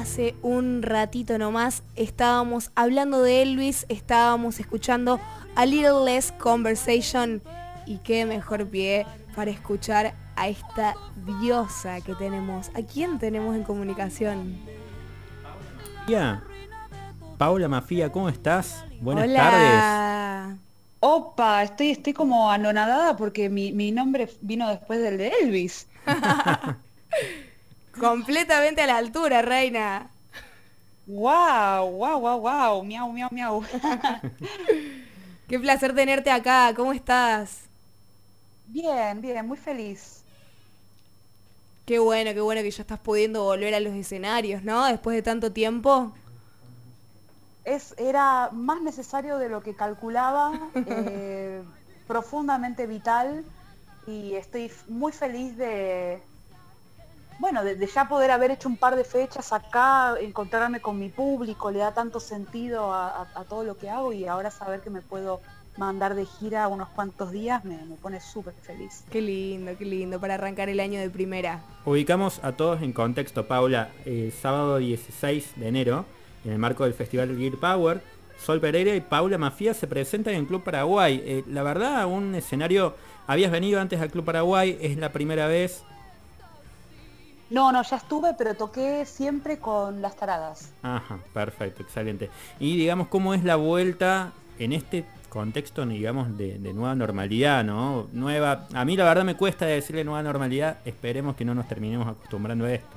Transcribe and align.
hace 0.00 0.34
un 0.40 0.82
ratito 0.82 1.36
nomás 1.36 1.82
estábamos 1.94 2.70
hablando 2.74 3.22
de 3.22 3.42
Elvis, 3.42 3.84
estábamos 3.90 4.58
escuchando 4.58 5.20
A 5.56 5.66
Little 5.66 6.06
Less 6.06 6.32
Conversation 6.32 7.42
y 7.84 7.98
qué 7.98 8.24
mejor 8.24 8.66
pie 8.66 9.06
para 9.36 9.50
escuchar 9.50 10.14
a 10.36 10.48
esta 10.48 10.94
diosa 11.42 12.00
que 12.00 12.14
tenemos. 12.14 12.70
¿A 12.70 12.80
quién 12.80 13.18
tenemos 13.18 13.54
en 13.54 13.62
comunicación? 13.62 14.58
Ya. 16.08 16.42
Paula 17.36 17.68
Mafía, 17.68 18.10
¿cómo 18.10 18.30
estás? 18.30 18.86
Buenas 19.02 19.30
tardes. 19.30 20.58
Opa, 21.00 21.62
estoy, 21.62 21.90
estoy 21.90 22.14
como 22.14 22.50
anonadada 22.50 23.18
porque 23.18 23.50
mi, 23.50 23.72
mi 23.72 23.92
nombre 23.92 24.30
vino 24.40 24.66
después 24.70 25.02
del 25.02 25.18
de 25.18 25.28
Elvis. 25.42 25.86
Completamente 27.98 28.82
a 28.82 28.86
la 28.86 28.96
altura, 28.96 29.42
reina. 29.42 30.10
Wow, 31.06 31.90
wow, 31.90 32.18
wow, 32.20 32.40
wow. 32.40 32.84
Miau, 32.84 33.12
miau, 33.12 33.28
miau. 33.32 33.64
Qué 35.48 35.58
placer 35.58 35.94
tenerte 35.94 36.30
acá. 36.30 36.72
¿Cómo 36.76 36.92
estás? 36.92 37.62
Bien, 38.68 39.20
bien, 39.20 39.46
muy 39.46 39.56
feliz. 39.56 40.22
Qué 41.84 41.98
bueno, 41.98 42.32
qué 42.32 42.40
bueno 42.40 42.62
que 42.62 42.70
ya 42.70 42.82
estás 42.82 43.00
pudiendo 43.00 43.42
volver 43.42 43.74
a 43.74 43.80
los 43.80 43.92
escenarios, 43.94 44.62
¿no? 44.62 44.86
Después 44.86 45.16
de 45.16 45.22
tanto 45.22 45.50
tiempo. 45.50 46.12
Es, 47.64 47.94
era 47.98 48.50
más 48.52 48.80
necesario 48.80 49.38
de 49.38 49.48
lo 49.48 49.60
que 49.62 49.74
calculaba, 49.74 50.70
eh, 50.86 51.64
profundamente 52.06 52.86
vital 52.86 53.44
y 54.06 54.34
estoy 54.34 54.70
muy 54.86 55.10
feliz 55.10 55.56
de, 55.56 56.22
bueno, 57.40 57.64
de, 57.64 57.86
ya 57.86 58.06
poder 58.06 58.30
haber 58.30 58.50
hecho 58.50 58.68
un 58.68 58.76
par 58.76 58.96
de 58.96 59.04
fechas 59.04 59.52
acá, 59.52 60.14
encontrarme 60.20 60.80
con 60.80 60.98
mi 60.98 61.08
público, 61.08 61.70
le 61.70 61.78
da 61.78 61.92
tanto 61.92 62.20
sentido 62.20 62.92
a, 62.92 63.26
todo 63.48 63.64
lo 63.64 63.78
que 63.78 63.88
hago 63.88 64.12
y 64.12 64.26
ahora 64.26 64.50
saber 64.50 64.80
que 64.80 64.90
me 64.90 65.00
puedo 65.00 65.40
mandar 65.78 66.14
de 66.14 66.26
gira 66.26 66.68
unos 66.68 66.88
cuantos 66.90 67.32
días 67.32 67.64
me, 67.64 67.78
pone 68.02 68.20
súper 68.20 68.52
feliz. 68.60 69.04
Qué 69.10 69.22
lindo, 69.22 69.72
qué 69.78 69.86
lindo, 69.86 70.20
para 70.20 70.34
arrancar 70.34 70.68
el 70.68 70.80
año 70.80 71.00
de 71.00 71.08
primera. 71.08 71.62
Ubicamos 71.86 72.40
a 72.44 72.52
todos 72.52 72.82
en 72.82 72.92
contexto, 72.92 73.48
Paula, 73.48 73.88
eh, 74.04 74.32
sábado 74.38 74.76
16 74.76 75.54
de 75.56 75.68
enero, 75.68 76.04
en 76.44 76.52
el 76.52 76.58
marco 76.58 76.84
del 76.84 76.92
Festival 76.92 77.34
Gear 77.38 77.56
Power, 77.56 78.02
Sol 78.38 78.60
Pereira 78.60 78.94
y 78.94 79.00
Paula 79.00 79.38
Mafia 79.38 79.72
se 79.72 79.86
presentan 79.86 80.34
en 80.34 80.44
Club 80.44 80.62
Paraguay. 80.62 81.22
Eh, 81.24 81.44
la 81.46 81.62
verdad, 81.62 82.06
un 82.06 82.34
escenario, 82.34 82.94
habías 83.26 83.50
venido 83.50 83.80
antes 83.80 83.98
al 84.00 84.10
Club 84.10 84.26
Paraguay, 84.26 84.78
es 84.80 84.98
la 84.98 85.12
primera 85.12 85.46
vez, 85.46 85.84
no, 87.50 87.72
no, 87.72 87.82
ya 87.82 87.96
estuve, 87.96 88.34
pero 88.34 88.54
toqué 88.54 89.04
siempre 89.04 89.58
con 89.58 90.00
las 90.00 90.16
taradas. 90.16 90.72
Ajá, 90.82 91.18
perfecto, 91.34 91.82
excelente. 91.82 92.30
Y 92.60 92.76
digamos, 92.76 93.08
¿cómo 93.08 93.34
es 93.34 93.42
la 93.42 93.56
vuelta 93.56 94.32
en 94.58 94.72
este 94.72 95.04
contexto, 95.28 95.84
digamos, 95.84 96.36
de, 96.38 96.58
nueva 96.58 96.94
normalidad, 96.94 97.64
¿no? 97.64 98.08
Nueva, 98.12 98.68
a 98.72 98.84
mí 98.84 98.96
la 98.96 99.04
verdad 99.04 99.24
me 99.24 99.36
cuesta 99.36 99.66
decirle 99.66 100.04
nueva 100.04 100.22
normalidad, 100.22 100.78
esperemos 100.84 101.34
que 101.34 101.44
no 101.44 101.54
nos 101.54 101.66
terminemos 101.66 102.06
acostumbrando 102.06 102.66
a 102.66 102.72
esto. 102.72 102.96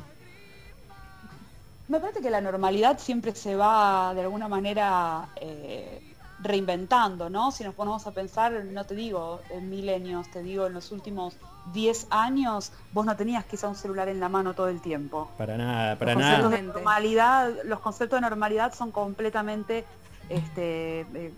Me 1.87 1.99
parece 1.99 2.21
que 2.21 2.29
la 2.29 2.41
normalidad 2.41 2.99
siempre 2.99 3.33
se 3.35 3.55
va 3.55 4.13
de 4.13 4.21
alguna 4.21 4.47
manera 4.47 5.29
eh, 5.35 6.12
reinventando, 6.43 7.29
¿no? 7.29 7.51
Si 7.51 7.63
nos 7.63 7.73
ponemos 7.73 8.05
a 8.05 8.11
pensar, 8.11 8.65
no 8.65 8.85
te 8.85 8.95
digo 8.95 9.39
en 9.49 9.69
milenios, 9.69 10.29
te 10.29 10.43
digo 10.43 10.67
en 10.67 10.73
los 10.73 10.91
últimos 10.91 11.35
10 11.71 12.07
años, 12.09 12.71
vos 12.91 13.05
no 13.05 13.15
tenías 13.15 13.45
quizá 13.45 13.69
un 13.69 13.75
celular 13.75 14.09
en 14.09 14.19
la 14.19 14.29
mano 14.29 14.53
todo 14.53 14.67
el 14.67 14.81
tiempo. 14.81 15.31
Para 15.37 15.57
nada, 15.57 15.97
para 15.97 16.15
nada. 16.15 16.61
normalidad, 16.61 17.51
los 17.63 17.79
conceptos 17.79 18.17
de 18.17 18.21
normalidad 18.21 18.73
son 18.73 18.91
completamente 18.91 19.85
este, 20.29 21.01
eh, 21.13 21.33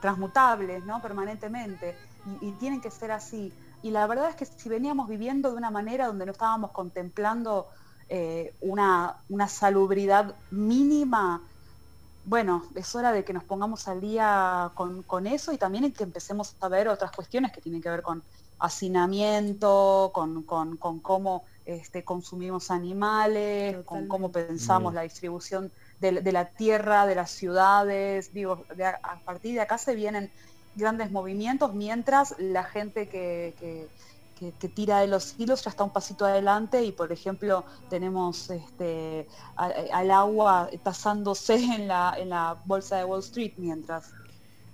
transmutables, 0.00 0.84
¿no? 0.84 1.02
Permanentemente. 1.02 1.96
Y, 2.40 2.52
tienen 2.52 2.80
que 2.80 2.90
ser 2.90 3.10
así. 3.10 3.52
Y 3.82 3.90
la 3.90 4.06
verdad 4.06 4.30
es 4.30 4.36
que 4.36 4.46
si 4.46 4.68
veníamos 4.68 5.08
viviendo 5.08 5.50
de 5.50 5.56
una 5.56 5.70
manera 5.70 6.06
donde 6.06 6.24
no 6.24 6.32
estábamos 6.32 6.70
contemplando 6.70 7.68
eh, 8.08 8.54
una, 8.60 9.16
una 9.28 9.48
salubridad 9.48 10.34
mínima, 10.50 11.42
bueno, 12.24 12.64
es 12.74 12.94
hora 12.94 13.12
de 13.12 13.24
que 13.24 13.32
nos 13.32 13.44
pongamos 13.44 13.88
al 13.88 14.00
día 14.00 14.70
con, 14.74 15.26
eso 15.26 15.52
y 15.52 15.58
también 15.58 15.92
que 15.92 16.04
empecemos 16.04 16.54
a 16.60 16.68
ver 16.68 16.88
otras 16.88 17.10
cuestiones 17.10 17.52
que 17.52 17.60
tienen 17.60 17.82
que 17.82 17.90
ver 17.90 18.02
con 18.02 18.22
hacinamiento, 18.58 20.12
con, 20.14 20.44
cómo 21.00 21.44
este, 21.66 22.04
consumimos 22.04 22.70
animales, 22.70 23.76
con 23.84 24.06
cómo 24.06 24.30
pensamos 24.30 24.94
la 24.94 25.02
distribución 25.02 25.72
de, 26.00 26.32
la 26.32 26.44
tierra, 26.46 27.06
de 27.06 27.16
las 27.16 27.30
ciudades. 27.30 28.32
Digo, 28.32 28.64
a 29.02 29.18
partir 29.24 29.54
de 29.54 29.60
acá 29.60 29.78
se 29.78 29.96
vienen 29.96 30.30
grandes 30.76 31.10
movimientos 31.10 31.74
mientras 31.74 32.34
la 32.38 32.64
gente 32.64 33.08
que 33.08 33.54
que, 33.58 33.88
tira 34.50 35.00
de 35.00 35.06
los 35.06 35.38
hilos 35.38 35.62
ya 35.62 35.70
está 35.70 35.84
un 35.84 35.90
pasito 35.90 36.24
adelante 36.24 36.84
y 36.84 36.92
por 36.92 37.12
ejemplo 37.12 37.64
tenemos 37.88 38.50
este, 38.50 39.28
al 39.56 40.10
agua 40.10 40.68
tasándose 40.82 41.54
en 41.74 41.88
la, 41.88 42.14
en 42.18 42.30
la 42.30 42.56
bolsa 42.64 42.96
de 42.96 43.04
Wall 43.04 43.20
Street 43.20 43.52
mientras. 43.56 44.12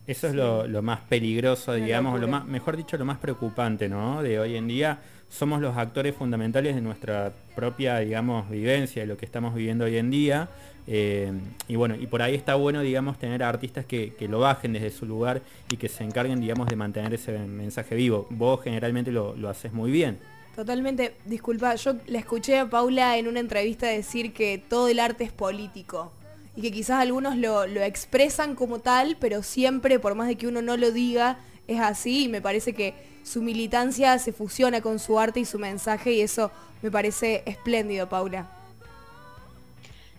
Eso 0.07 0.29
es 0.29 0.35
lo, 0.35 0.83
más 0.83 1.01
peligroso, 1.01 1.75
digamos, 1.75 2.19
lo 2.19 2.29
más, 2.29 2.47
mejor 2.47 2.79
dicho, 2.79 2.97
lo 2.97 3.05
más 3.05 3.19
preocupante, 3.19 3.91
¿no? 3.91 4.23
De 4.23 4.41
hoy 4.41 4.57
en 4.57 4.67
día 4.67 5.03
somos 5.29 5.61
los 5.61 5.77
actores 5.77 6.15
fundamentales 6.15 6.75
de 6.75 6.81
nuestra 6.81 7.33
propia, 7.55 7.99
digamos, 7.99 8.49
vivencia, 8.49 9.03
de 9.03 9.07
lo 9.07 9.17
que 9.17 9.27
estamos 9.27 9.55
viviendo 9.55 9.85
hoy 9.85 9.97
en 9.97 10.11
día. 10.11 10.49
Eh, 10.87 11.33
y 11.69 11.77
bueno, 11.77 11.97
y 11.97 12.07
por 12.07 12.23
ahí 12.23 12.35
está 12.35 12.55
bueno, 12.55 12.81
digamos, 12.81 13.19
tener 13.19 13.43
artistas 13.43 13.85
que, 13.85 14.15
lo 14.29 14.41
bajen 14.41 14.73
desde 14.73 14.91
su 14.91 15.05
lugar 15.05 15.43
y 15.71 15.77
que 15.77 15.89
se 15.89 16.03
encarguen, 16.03 16.41
digamos, 16.41 16.67
de 16.69 16.77
mantener 16.77 17.13
ese 17.13 17.39
mensaje 17.39 17.95
vivo. 17.95 18.27
Vos 18.31 18.63
generalmente 18.63 19.13
lo, 19.13 19.35
haces 19.49 19.73
muy 19.73 19.91
bien. 19.91 20.19
Totalmente, 20.57 21.15
disculpa, 21.25 21.75
yo 21.75 21.97
le 22.07 22.19
escuché 22.19 22.59
a 22.59 22.69
Paula 22.69 23.17
en 23.17 23.29
una 23.29 23.39
entrevista 23.39 23.87
decir 23.87 24.33
que 24.33 24.59
todo 24.59 24.89
el 24.89 24.99
arte 24.99 25.25
es 25.25 25.31
político 25.31 26.11
y 26.57 26.63
que 26.63 26.73
quizás 26.73 27.01
algunos 27.01 27.37
lo, 27.37 27.67
lo, 27.69 27.83
expresan 27.83 28.57
como 28.57 28.81
tal, 28.81 29.17
pero 29.21 29.45
siempre, 29.45 30.01
por 30.01 30.17
más 30.17 30.27
de 30.27 30.35
que 30.35 30.49
uno 30.49 30.61
no 30.61 30.77
lo 30.77 30.91
diga, 30.91 31.39
es 31.69 31.81
así 31.81 32.25
y 32.25 32.29
me 32.29 32.41
parece 32.41 32.73
que 32.73 32.95
su 33.23 33.43
militancia 33.43 34.19
se 34.19 34.33
fusiona 34.33 34.81
con 34.81 34.99
su 34.99 35.19
arte 35.19 35.41
y 35.41 35.45
su 35.45 35.59
mensaje 35.59 36.13
y 36.13 36.23
eso 36.23 36.51
me 36.83 36.91
parece 36.91 37.45
espléndido, 37.47 38.09
Paula 38.09 38.59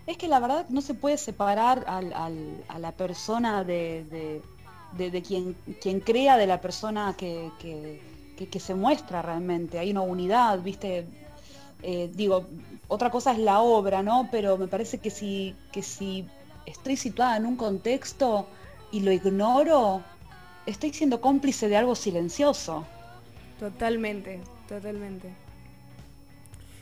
es 0.10 0.18
que 0.18 0.28
la 0.28 0.40
verdad 0.40 0.66
no 0.70 0.82
se 0.82 0.96
puede 0.96 1.18
separar 1.20 1.86
a 1.88 2.80
la 2.80 2.92
persona 2.94 3.64
de, 3.64 4.42
quien, 5.24 6.00
crea 6.00 6.36
de 6.36 6.48
la 6.48 6.60
persona 6.60 7.16
que, 7.16 8.00
se 8.60 8.74
muestra 8.74 9.22
realmente. 9.22 9.78
Hay 9.78 9.92
una 9.92 10.02
unidad, 10.02 10.62
¿viste? 10.62 11.06
Eh, 11.84 12.10
digo, 12.12 12.48
otra 12.88 13.12
cosa 13.12 13.34
es 13.34 13.38
la 13.38 13.60
obra, 13.60 14.02
¿no? 14.02 14.30
Pero 14.32 14.58
me 14.58 14.68
parece 14.68 14.98
que 14.98 15.12
si 15.12 15.56
estoy 16.66 16.98
situada 16.98 17.38
en 17.38 17.46
un 17.46 17.56
contexto 17.56 18.48
y 18.92 19.02
lo 19.02 19.12
ignoro, 19.12 20.02
estoy 20.70 20.94
siendo 20.94 21.20
cómplice 21.22 21.68
de 21.68 21.78
algo 21.78 21.96
silencioso. 21.96 22.86
Totalmente, 23.60 24.40
totalmente. 24.68 25.30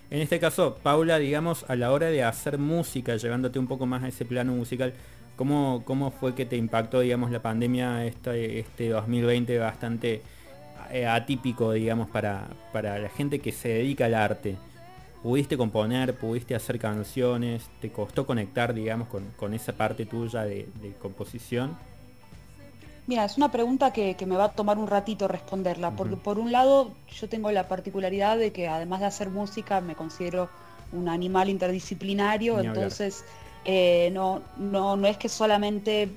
En 0.10 0.22
este 0.22 0.40
caso, 0.40 0.78
Paula, 0.82 1.18
digamos, 1.18 1.66
a 1.68 1.76
la 1.76 1.92
hora 1.92 2.08
de 2.08 2.24
hacer 2.24 2.58
música, 2.58 3.18
llevándote 3.18 3.60
un 3.60 3.68
poco 3.68 3.86
más 3.86 4.04
a 4.04 4.08
ese 4.08 4.26
plano 4.26 4.54
musical, 4.54 4.94
¿cómo, 5.36 5.84
cómo 5.86 6.12
fue 6.12 6.36
que 6.36 6.46
te 6.46 6.56
impactó, 6.56 7.02
digamos, 7.02 7.32
la 7.32 7.42
pandemia 7.42 8.06
este, 8.06 8.60
este 8.60 8.90
2020 8.90 9.58
bastante 9.58 10.22
eh, 10.92 11.06
atípico, 11.06 11.74
digamos, 11.74 12.10
para, 12.10 12.48
para 12.72 13.00
la 13.00 13.10
gente 13.10 13.40
que 13.40 13.52
se 13.52 13.70
dedica 13.70 14.06
al 14.06 14.16
arte? 14.16 14.56
¿Pudiste 15.24 15.58
componer, 15.58 16.14
pudiste 16.14 16.56
hacer 16.56 16.80
canciones? 16.80 17.70
¿Te 17.82 17.92
costó 17.92 18.26
conectar, 18.26 18.74
digamos, 18.74 19.10
con, 19.10 19.54
esa 19.54 19.74
parte 19.74 20.06
tuya 20.06 20.46
de 20.46 20.68
composición? 21.02 21.76
Mira, 23.08 23.24
es 23.24 23.38
una 23.38 23.50
pregunta 23.50 23.92
que, 23.92 24.18
me 24.26 24.36
va 24.36 24.46
a 24.46 24.52
tomar 24.52 24.78
un 24.78 24.88
ratito 24.88 25.30
responderla, 25.30 25.92
porque 25.92 26.18
por 26.18 26.38
un 26.38 26.52
lado 26.52 26.92
yo 27.10 27.30
tengo 27.30 27.50
la 27.52 27.68
particularidad 27.70 28.38
de 28.38 28.52
que 28.52 28.68
además 28.68 29.00
de 29.00 29.06
hacer 29.06 29.30
música 29.30 29.80
me 29.80 29.96
considero 29.96 30.50
un 30.92 31.08
animal 31.08 31.48
interdisciplinario, 31.48 32.60
entonces 32.60 33.24
eh, 33.64 34.10
no, 34.12 34.42
no, 34.58 34.98
no 34.98 35.08
es 35.08 35.16
que 35.16 35.30
solamente 35.30 36.10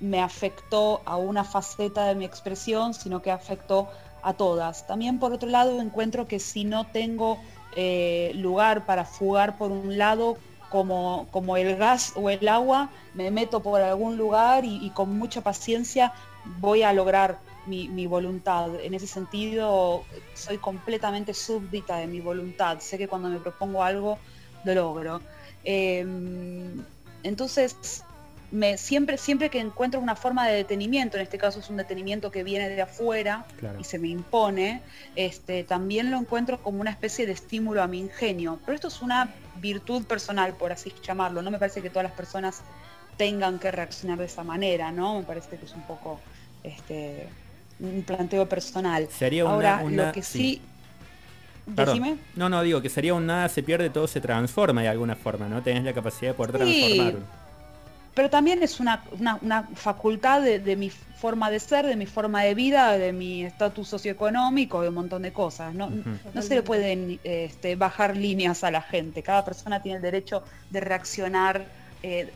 me 0.00 0.20
afectó 0.20 1.02
a 1.06 1.16
una 1.16 1.44
faceta 1.44 2.06
de 2.06 2.16
mi 2.16 2.24
expresión, 2.24 2.94
sino 2.94 3.22
que 3.22 3.30
afectó 3.30 3.88
a 4.22 4.32
todas. 4.34 4.86
También 4.88 5.20
por 5.20 5.32
otro 5.32 5.48
lado 5.48 5.80
encuentro 5.80 6.26
que 6.26 6.40
si 6.40 6.64
no 6.64 6.86
tengo 6.86 7.38
eh, 7.76 8.32
lugar 8.34 8.86
para 8.86 9.04
fugar 9.04 9.56
por 9.56 9.70
un 9.70 9.98
lado, 9.98 10.36
como, 10.74 11.28
como 11.30 11.56
el 11.56 11.76
gas 11.76 12.14
o 12.16 12.30
el 12.30 12.48
agua, 12.48 12.90
me 13.14 13.30
meto 13.30 13.62
por 13.62 13.80
algún 13.80 14.16
lugar 14.16 14.64
y, 14.64 14.90
con 14.90 15.16
mucha 15.16 15.40
paciencia 15.40 16.12
voy 16.58 16.82
a 16.82 16.92
lograr 16.92 17.38
mi, 17.66 18.06
voluntad. 18.08 18.70
En 18.82 18.92
ese 18.92 19.06
sentido, 19.06 20.02
soy 20.34 20.58
completamente 20.58 21.32
súbdita 21.32 21.98
de 21.98 22.08
mi 22.08 22.20
voluntad. 22.20 22.80
Sé 22.80 22.98
que 22.98 23.06
cuando 23.06 23.28
me 23.28 23.38
propongo 23.38 23.84
algo, 23.84 24.18
lo 24.64 24.74
logro. 24.74 25.20
Em, 25.62 26.82
entonces, 27.22 28.02
me, 28.50 28.76
siempre, 28.76 29.16
siempre 29.16 29.50
que 29.50 29.60
encuentro 29.60 30.00
una 30.00 30.16
forma 30.16 30.44
de 30.48 30.56
detenimiento, 30.56 31.18
en 31.18 31.22
este 31.22 31.38
caso 31.38 31.60
es 31.60 31.70
un 31.70 31.76
detenimiento 31.76 32.32
que 32.32 32.42
viene 32.42 32.68
de 32.68 32.82
afuera 32.82 33.46
y 33.78 33.84
se 33.84 34.00
me 34.00 34.08
impone, 34.08 34.82
este, 35.14 35.62
también 35.62 36.10
lo 36.10 36.18
encuentro 36.18 36.60
como 36.60 36.80
una 36.80 36.90
especie 36.90 37.26
de 37.26 37.32
estímulo 37.32 37.80
a 37.80 37.86
mi 37.86 38.00
ingenio. 38.00 38.58
Pero 38.64 38.74
esto 38.74 38.88
es 38.88 39.02
una 39.02 39.32
virtud 39.60 40.04
personal, 40.04 40.54
por 40.54 40.72
así 40.72 40.92
llamarlo. 41.02 41.42
No 41.42 41.50
me 41.50 41.58
parece 41.58 41.82
que 41.82 41.90
todas 41.90 42.04
las 42.04 42.12
personas 42.12 42.62
tengan 43.16 43.58
que 43.58 43.70
reaccionar 43.70 44.18
de 44.18 44.26
esa 44.26 44.44
manera, 44.44 44.90
¿no? 44.92 45.18
Me 45.18 45.24
parece 45.24 45.56
que 45.56 45.66
es 45.66 45.72
un 45.72 45.82
poco 45.82 46.20
este, 46.62 47.28
un 47.80 48.02
planteo 48.02 48.48
personal. 48.48 49.08
Sería 49.10 49.44
Ahora, 49.44 49.82
lo 49.82 50.12
que 50.12 50.22
sí 50.22 50.60
no, 52.36 52.48
no, 52.48 52.62
digo 52.62 52.82
que 52.82 52.90
sería 52.90 53.14
un 53.14 53.26
nada 53.26 53.48
se 53.48 53.62
pierde, 53.62 53.88
todo 53.90 54.06
se 54.06 54.20
transforma 54.20 54.82
de 54.82 54.88
alguna 54.88 55.16
forma, 55.16 55.48
¿no? 55.48 55.62
Tenés 55.62 55.84
la 55.84 55.92
capacidad 55.92 56.32
de 56.32 56.34
poder 56.34 56.52
transformarlo. 56.52 57.20
Pero 58.14 58.30
también 58.30 58.62
es 58.62 58.78
una, 58.80 59.02
facultad 59.74 60.42
de, 60.42 60.76
mi 60.76 60.90
forma 60.90 61.50
de 61.50 61.58
ser, 61.58 61.86
de 61.86 61.96
mi 61.96 62.06
forma 62.06 62.42
de 62.42 62.54
vida, 62.54 62.96
de 62.96 63.12
mi 63.12 63.44
estatus 63.44 63.88
socioeconómico, 63.88 64.82
de 64.82 64.88
un 64.88 64.94
montón 64.94 65.22
de 65.22 65.32
cosas. 65.32 65.74
No, 65.74 65.90
no 66.32 66.42
se 66.42 66.54
le 66.54 66.62
pueden 66.62 67.18
este, 67.24 67.74
bajar 67.76 68.16
líneas 68.16 68.62
a 68.62 68.70
la 68.70 68.82
gente. 68.82 69.22
Cada 69.22 69.44
persona 69.44 69.82
tiene 69.82 69.96
el 69.96 70.02
derecho 70.02 70.44
de 70.70 70.80
reaccionar 70.80 71.66
eh, 72.02 72.32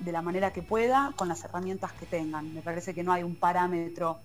de 0.00 0.12
la 0.12 0.22
manera 0.22 0.52
que 0.52 0.62
pueda, 0.62 1.12
con 1.14 1.28
las 1.28 1.44
herramientas 1.44 1.92
que 1.92 2.06
tengan. 2.06 2.52
Me 2.52 2.62
parece 2.62 2.92
que 2.92 3.04
no 3.04 3.12
hay 3.12 3.22
un 3.22 3.36
parámetro 3.36 4.18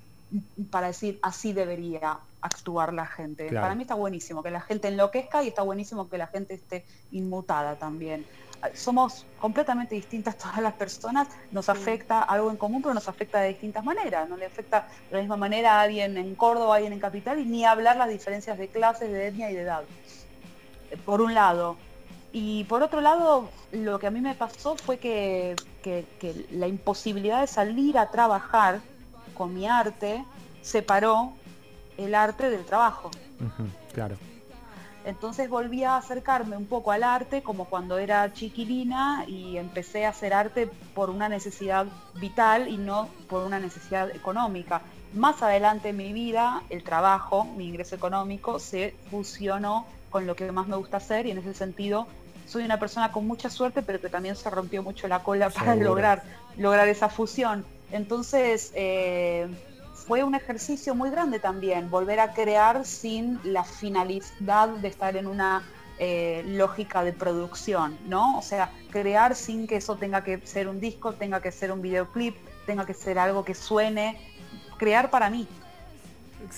para 0.69 0.87
decir 0.87 1.19
así 1.21 1.53
debería 1.53 2.17
actuar 2.45 2.93
la 2.93 3.05
gente. 3.05 3.51
Para 3.51 3.75
mí 3.75 3.83
está 3.83 3.95
buenísimo 3.95 4.43
que 4.43 4.51
la 4.51 4.61
gente 4.61 4.87
enloquezca 4.87 5.43
y 5.43 5.47
está 5.49 5.63
buenísimo 5.63 6.09
que 6.09 6.17
la 6.17 6.27
gente 6.27 6.53
esté 6.53 6.85
inmutada 7.11 7.75
también. 7.75 8.25
Somos 8.73 9.25
completamente 9.39 9.95
distintas 9.95 10.37
todas 10.43 10.59
las 10.59 10.73
personas, 10.73 11.27
nos 11.51 11.69
afecta 11.69 12.21
algo 12.21 12.49
en 12.49 12.57
común, 12.57 12.81
pero 12.81 12.93
nos 12.93 13.07
afecta 13.07 13.39
de 13.41 13.49
distintas 13.49 13.83
maneras. 13.83 14.29
No 14.29 14.37
le 14.37 14.45
afecta 14.45 14.87
de 15.09 15.15
la 15.15 15.19
misma 15.19 15.37
manera 15.37 15.79
a 15.79 15.81
alguien 15.81 16.17
en 16.17 16.35
Córdoba, 16.35 16.73
a 16.73 16.75
alguien 16.77 16.93
en 16.93 16.99
Capital, 16.99 17.39
y 17.39 17.45
ni 17.45 17.65
hablar 17.65 17.97
las 17.97 18.09
diferencias 18.09 18.57
de 18.57 18.67
clases, 18.67 19.11
de 19.11 19.27
etnia 19.27 19.51
y 19.51 19.55
de 19.55 19.61
edad. 19.61 19.83
Eh, 20.91 20.97
por 20.97 21.21
un 21.21 21.33
lado. 21.33 21.77
Y 22.31 22.65
por 22.65 22.83
otro 22.83 23.01
lado, 23.01 23.49
lo 23.71 23.97
que 23.97 24.07
a 24.07 24.11
mí 24.11 24.19
me 24.19 24.35
pasó 24.35 24.75
fue 24.75 24.97
que, 24.97 25.55
que 25.83 26.47
la 26.51 26.67
imposibilidad 26.67 27.39
de 27.41 27.47
salir 27.47 27.97
a 27.97 28.11
trabajar 28.11 28.81
con 29.33 29.53
mi 29.53 29.67
arte 29.67 30.25
separó 30.61 31.33
el 31.97 32.15
arte 32.15 32.49
del 32.49 32.65
trabajo. 32.65 33.11
claro. 33.93 34.15
Entonces 35.05 35.47
volví 35.49 35.83
a 35.83 35.97
acercarme 35.97 36.57
un 36.57 36.65
poco 36.65 36.91
al 36.91 37.03
arte 37.03 37.43
como 37.43 37.65
cuando 37.65 37.99
era 37.99 38.33
chiquilina 38.33 39.23
y 39.27 39.57
empecé 39.57 40.05
a 40.05 40.09
hacer 40.09 40.33
arte 40.33 40.67
por 40.95 41.11
una 41.11 41.29
necesidad 41.29 41.85
vital 42.15 42.67
y 42.67 42.77
no 42.77 43.07
por 43.29 43.43
una 43.43 43.59
necesidad 43.59 44.09
económica. 44.09 44.81
Más 45.13 45.43
adelante 45.43 45.89
en 45.89 45.97
mi 45.97 46.11
vida, 46.11 46.63
el 46.71 46.83
trabajo, 46.83 47.45
mi 47.45 47.67
ingreso 47.67 47.95
económico, 47.95 48.57
se 48.57 48.95
fusionó 49.11 49.85
con 50.09 50.25
lo 50.25 50.35
que 50.35 50.51
más 50.51 50.67
me 50.67 50.75
gusta 50.75 50.97
hacer 50.97 51.27
y 51.27 51.31
en 51.31 51.37
ese 51.37 51.53
sentido 51.53 52.07
soy 52.47 52.63
una 52.63 52.79
persona 52.79 53.11
con 53.11 53.27
mucha 53.27 53.49
suerte, 53.51 53.83
pero 53.83 54.01
que 54.01 54.09
también 54.09 54.35
se 54.35 54.49
rompió 54.49 54.81
mucho 54.81 55.07
la 55.07 55.21
cola 55.21 55.51
para 55.51 55.75
lograr, 55.75 56.23
lograr 56.57 56.87
esa 56.87 57.09
fusión. 57.09 57.63
Entonces, 57.91 58.71
eh, 58.75 59.47
fue 60.05 60.23
un 60.23 60.35
ejercicio 60.35 60.93
muy 60.93 61.09
grande 61.09 61.39
también, 61.39 61.89
volver 61.89 62.19
a 62.19 62.33
crear 62.33 62.85
sin 62.85 63.39
la 63.43 63.63
finalidad 63.63 64.69
de 64.69 64.87
estar 64.87 65.17
en 65.17 65.25
una 65.25 65.63
eh, 65.97 66.43
lógica 66.45 67.03
de 67.03 67.11
producción, 67.11 67.97
¿no? 68.07 68.37
O 68.37 68.41
sea, 68.41 68.71
crear 68.91 69.35
sin 69.35 69.65
que 69.65 69.77
eso 69.77 69.95
tenga 69.95 70.23
que 70.23 70.45
ser 70.45 70.67
un 70.67 70.79
disco, 70.79 71.13
tenga 71.13 71.41
que 71.41 71.51
ser 71.51 71.71
un 71.71 71.81
videoclip, 71.81 72.35
tenga 72.67 72.85
que 72.85 72.93
ser 72.93 73.17
algo 73.17 73.43
que 73.43 73.55
suene, 73.55 74.19
crear 74.77 75.09
para 75.09 75.29
mí. 75.29 75.47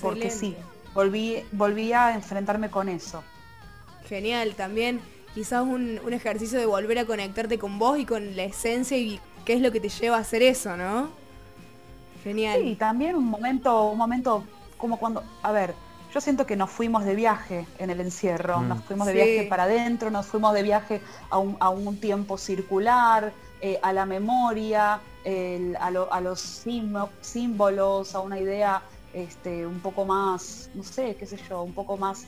Porque 0.02 0.30
sí, 0.30 0.58
volví, 0.94 1.44
volví 1.54 1.94
a 1.94 2.14
enfrentarme 2.16 2.70
con 2.70 2.90
eso. 2.90 3.24
Genial, 4.10 4.56
también 4.56 5.00
quizás 5.34 5.62
un, 5.62 6.02
un 6.04 6.14
ejercicio 6.14 6.60
de 6.60 6.66
volver 6.66 7.00
a 7.00 7.06
conectarte 7.06 7.58
con 7.58 7.80
vos 7.80 7.98
y 7.98 8.06
con 8.06 8.36
la 8.36 8.44
esencia 8.44 8.98
y 8.98 9.22
qué 9.46 9.54
es 9.54 9.62
lo 9.62 9.72
que 9.72 9.80
te 9.80 9.88
lleva 9.88 10.18
a 10.18 10.22
hacer 10.22 10.42
eso, 10.42 10.76
¿no? 10.76 11.27
Genial. 12.28 12.62
Sí, 12.62 12.76
también 12.76 13.16
un 13.16 13.26
momento, 13.26 13.90
un 13.90 13.98
momento 13.98 14.44
como 14.78 14.98
cuando, 14.98 15.24
a 15.42 15.52
ver, 15.52 15.74
yo 16.14 16.22
siento 16.22 16.46
que 16.46 16.56
nos 16.56 16.70
fuimos 16.70 17.04
de 17.06 17.16
viaje 17.16 17.68
en 17.80 17.90
el 17.90 18.00
encierro, 18.02 18.60
mm. 18.60 18.68
nos 18.68 18.84
fuimos 18.84 19.08
de 19.08 19.14
viaje 19.14 19.48
para 19.50 19.64
adentro, 19.64 20.10
nos 20.12 20.26
fuimos 20.28 20.54
de 20.54 20.64
viaje 20.64 21.02
a 21.30 21.38
un, 21.38 21.58
a 21.60 21.70
un 21.70 22.00
tiempo 22.00 22.38
circular, 22.38 23.34
eh, 23.62 23.80
a 23.82 23.92
la 23.92 24.06
memoria, 24.06 25.00
a, 25.80 26.22
los 26.22 26.64
símbolos, 27.22 28.16
a 28.16 28.20
una 28.20 28.40
idea 28.40 28.82
este, 29.14 29.66
un 29.66 29.80
poco 29.80 30.06
más, 30.06 30.70
no 30.74 30.84
sé, 30.84 31.16
qué 31.16 31.26
sé 31.26 31.38
yo, 31.50 31.64
un 31.64 31.74
poco 31.74 31.98
más 31.98 32.28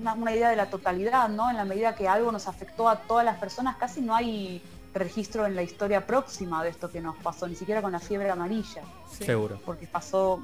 una, 0.00 0.34
idea 0.34 0.50
de 0.50 0.56
la 0.56 0.66
totalidad, 0.66 1.28
¿no? 1.28 1.50
En 1.50 1.56
la 1.56 1.64
medida 1.64 1.94
que 1.94 2.08
algo 2.08 2.32
nos 2.32 2.48
afectó 2.48 2.88
a 2.88 2.96
todas 3.00 3.24
las 3.24 3.38
personas, 3.38 3.76
casi 3.76 4.00
no 4.00 4.14
hay 4.14 4.62
registro 4.94 5.46
en 5.46 5.54
la 5.54 5.62
historia 5.62 6.06
próxima 6.06 6.62
de 6.62 6.70
esto 6.70 6.90
que 6.90 7.00
nos 7.00 7.16
pasó, 7.16 7.46
ni 7.46 7.54
siquiera 7.54 7.82
con 7.82 7.92
la 7.92 8.00
fiebre 8.00 8.30
amarilla. 8.30 8.82
Seguro. 9.10 9.60
Porque 9.64 9.86
pasó 9.86 10.40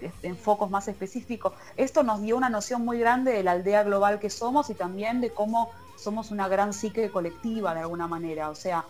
este, 0.00 0.28
en 0.28 0.36
focos 0.36 0.70
más 0.70 0.88
específicos. 0.88 1.52
Esto 1.76 2.02
nos 2.02 2.22
dio 2.22 2.36
una 2.36 2.48
noción 2.48 2.84
muy 2.84 2.98
grande 2.98 3.32
de 3.32 3.42
la 3.42 3.52
aldea 3.52 3.82
global 3.82 4.18
que 4.18 4.30
somos 4.30 4.70
y 4.70 4.74
también 4.74 5.20
de 5.20 5.30
cómo 5.30 5.70
somos 5.96 6.30
una 6.30 6.48
gran 6.48 6.72
psique 6.72 7.10
colectiva 7.10 7.74
de 7.74 7.80
alguna 7.80 8.06
manera. 8.06 8.50
O 8.50 8.54
sea, 8.54 8.84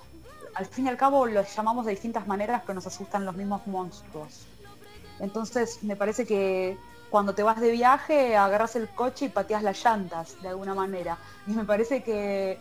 al 0.55 0.67
fin 0.67 0.87
y 0.87 0.89
al 0.89 0.97
cabo 0.97 1.27
los 1.27 1.55
llamamos 1.55 1.87
de 1.87 1.93
distintas 1.93 2.27
maneras, 2.27 2.63
pero 2.63 2.75
nos 2.75 2.87
asustan 2.87 3.25
los 3.25 3.35
mismos 3.35 3.67
monstruos. 3.67 4.47
Entonces, 5.21 5.83
me 5.83 5.97
parece 5.97 6.27
que 6.27 6.77
cuando 7.11 7.35
te 7.35 7.43
vas 7.43 7.61
de 7.61 7.71
viaje, 7.71 8.37
agarras 8.37 8.77
el 8.77 8.89
coche 8.89 9.27
y 9.27 9.29
pateas 9.29 9.63
las 9.63 9.83
llantas, 9.83 10.41
de 10.43 10.49
alguna 10.49 10.75
manera. 10.75 11.19
Y 11.47 11.53
me 11.53 11.65
parece 11.65 12.03
que, 12.03 12.59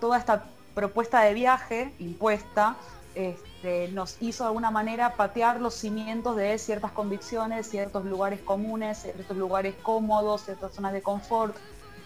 toda 0.00 0.18
esta 0.18 0.44
propuesta 0.80 1.20
de 1.20 1.34
viaje 1.34 1.92
impuesta 1.98 2.74
este, 3.14 3.88
nos 3.88 4.16
hizo 4.22 4.44
de 4.44 4.48
alguna 4.48 4.70
manera 4.70 5.14
patear 5.14 5.60
los 5.60 5.74
cimientos 5.74 6.36
de 6.36 6.56
ciertas 6.56 6.90
convicciones, 6.92 7.68
ciertos 7.68 8.06
lugares 8.06 8.40
comunes, 8.40 9.02
ciertos 9.02 9.36
lugares 9.36 9.74
cómodos, 9.82 10.46
ciertas 10.46 10.72
zonas 10.72 10.94
de 10.94 11.02
confort, 11.02 11.54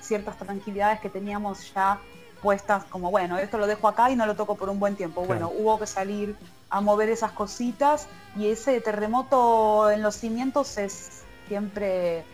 ciertas 0.00 0.36
tranquilidades 0.36 0.98
que 0.98 1.08
teníamos 1.08 1.72
ya 1.72 2.00
puestas 2.42 2.82
como, 2.86 3.12
bueno, 3.12 3.38
esto 3.38 3.58
lo 3.58 3.68
dejo 3.68 3.86
acá 3.86 4.10
y 4.10 4.16
no 4.16 4.26
lo 4.26 4.34
toco 4.34 4.56
por 4.56 4.68
un 4.68 4.80
buen 4.80 4.96
tiempo. 4.96 5.24
Bueno, 5.24 5.52
hubo 5.56 5.78
que 5.78 5.86
salir 5.86 6.34
a 6.68 6.80
mover 6.80 7.10
esas 7.10 7.30
cositas 7.30 8.08
y 8.36 8.48
ese 8.48 8.80
terremoto 8.80 9.88
en 9.88 10.02
los 10.02 10.16
cimientos 10.16 10.78
es 10.78 11.22
siempre 11.46 12.24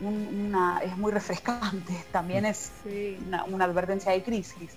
una, 0.00 0.80
es 0.82 0.96
muy 0.96 1.12
refrescante, 1.12 1.94
también 2.12 2.46
es 2.46 2.72
una, 3.48 3.64
advertencia 3.64 4.10
de 4.10 4.24
crisis. 4.24 4.72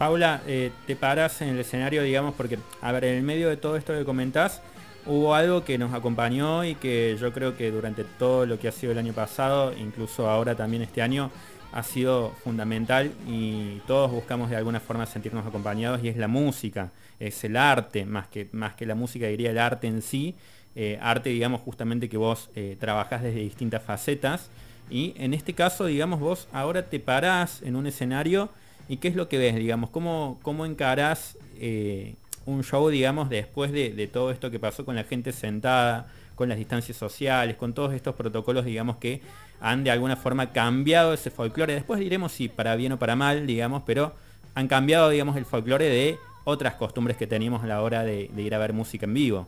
Paula, 0.00 0.40
eh, 0.46 0.72
te 0.86 0.96
paras 0.96 1.42
en 1.42 1.50
el 1.50 1.58
escenario, 1.58 2.02
digamos, 2.02 2.34
porque, 2.34 2.58
a 2.80 2.90
ver, 2.90 3.04
en 3.04 3.16
el 3.16 3.22
medio 3.22 3.50
de 3.50 3.58
todo 3.58 3.76
esto 3.76 3.92
que 3.92 4.02
comentás, 4.02 4.62
hubo 5.04 5.34
algo 5.34 5.62
que 5.62 5.76
nos 5.76 5.92
acompañó 5.92 6.64
y 6.64 6.74
que 6.74 7.18
yo 7.20 7.34
creo 7.34 7.54
que 7.54 7.70
durante 7.70 8.04
todo 8.04 8.46
lo 8.46 8.58
que 8.58 8.68
ha 8.68 8.72
sido 8.72 8.92
el 8.92 8.98
año 8.98 9.12
pasado, 9.12 9.74
incluso 9.76 10.30
ahora 10.30 10.54
también 10.54 10.82
este 10.82 11.02
año, 11.02 11.30
ha 11.72 11.82
sido 11.82 12.30
fundamental 12.42 13.12
y 13.28 13.82
todos 13.86 14.10
buscamos 14.10 14.48
de 14.48 14.56
alguna 14.56 14.80
forma 14.80 15.04
sentirnos 15.04 15.46
acompañados 15.46 16.02
y 16.02 16.08
es 16.08 16.16
la 16.16 16.28
música, 16.28 16.92
es 17.18 17.44
el 17.44 17.58
arte, 17.58 18.06
más 18.06 18.26
que, 18.26 18.48
más 18.52 18.72
que 18.76 18.86
la 18.86 18.94
música 18.94 19.26
diría 19.26 19.50
el 19.50 19.58
arte 19.58 19.86
en 19.86 20.00
sí, 20.00 20.34
eh, 20.76 20.98
arte, 21.02 21.28
digamos, 21.28 21.60
justamente 21.60 22.08
que 22.08 22.16
vos 22.16 22.48
eh, 22.54 22.78
trabajás 22.80 23.22
desde 23.22 23.40
distintas 23.40 23.82
facetas. 23.82 24.48
Y 24.88 25.12
en 25.18 25.34
este 25.34 25.52
caso, 25.52 25.84
digamos, 25.84 26.20
vos 26.20 26.48
ahora 26.54 26.88
te 26.88 27.00
parás 27.00 27.60
en 27.60 27.76
un 27.76 27.86
escenario 27.86 28.48
y 28.90 28.96
qué 28.96 29.06
es 29.06 29.14
lo 29.14 29.28
que 29.28 29.38
ves, 29.38 29.54
digamos, 29.54 29.90
cómo, 29.90 30.40
cómo 30.42 30.66
encarás 30.66 31.38
eh, 31.60 32.16
un 32.44 32.64
show, 32.64 32.88
digamos, 32.88 33.30
después 33.30 33.70
de, 33.70 34.10
todo 34.12 34.32
esto 34.32 34.50
que 34.50 34.58
pasó 34.58 34.84
con 34.84 34.96
la 34.96 35.04
gente 35.04 35.32
sentada, 35.32 36.08
con 36.34 36.48
las 36.48 36.58
distancias 36.58 36.96
sociales, 36.96 37.54
con 37.54 37.72
todos 37.72 37.94
estos 37.94 38.16
protocolos, 38.16 38.64
digamos, 38.64 38.96
que 38.96 39.22
han 39.60 39.84
de 39.84 39.92
alguna 39.92 40.16
forma 40.16 40.52
cambiado 40.52 41.14
ese 41.14 41.30
folclore. 41.30 41.74
Después 41.74 42.00
diremos 42.00 42.32
si 42.32 42.48
para 42.48 42.74
bien 42.74 42.90
o 42.90 42.98
para 42.98 43.14
mal, 43.14 43.46
digamos, 43.46 43.84
pero 43.86 44.12
han 44.56 44.66
cambiado, 44.66 45.08
digamos, 45.08 45.36
el 45.36 45.44
folclore 45.44 45.88
de 45.88 46.18
otras 46.42 46.74
costumbres 46.74 47.16
que 47.16 47.28
teníamos 47.28 47.62
a 47.62 47.68
la 47.68 47.82
hora 47.82 48.02
de 48.02 48.28
ir 48.36 48.54
a 48.54 48.58
ver 48.58 48.72
música 48.72 49.06
en 49.06 49.14
vivo. 49.14 49.46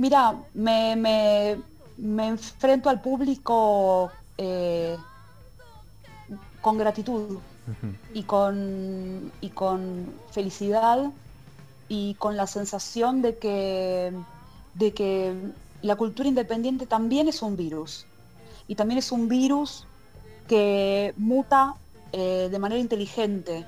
Mira, 0.00 0.34
me, 0.54 1.58
enfrento 1.98 2.88
al 2.88 3.02
público 3.02 4.10
eh, 4.38 4.96
con 6.60 6.78
gratitud 6.78 7.38
y, 8.14 8.22
con, 8.24 9.32
y 9.40 9.50
con 9.50 10.12
felicidad 10.30 11.10
y 11.88 12.14
con 12.14 12.36
la 12.36 12.46
sensación 12.46 13.22
de 13.22 13.36
que, 13.36 14.12
de 14.74 14.92
que 14.92 15.34
la 15.82 15.96
cultura 15.96 16.28
independiente 16.28 16.86
también 16.86 17.28
es 17.28 17.42
un 17.42 17.56
virus. 17.56 18.06
Y 18.68 18.74
también 18.76 18.98
es 18.98 19.10
un 19.10 19.28
virus 19.28 19.86
que 20.46 21.14
muta 21.16 21.74
eh, 22.12 22.48
de 22.50 22.58
manera 22.58 22.80
inteligente. 22.80 23.66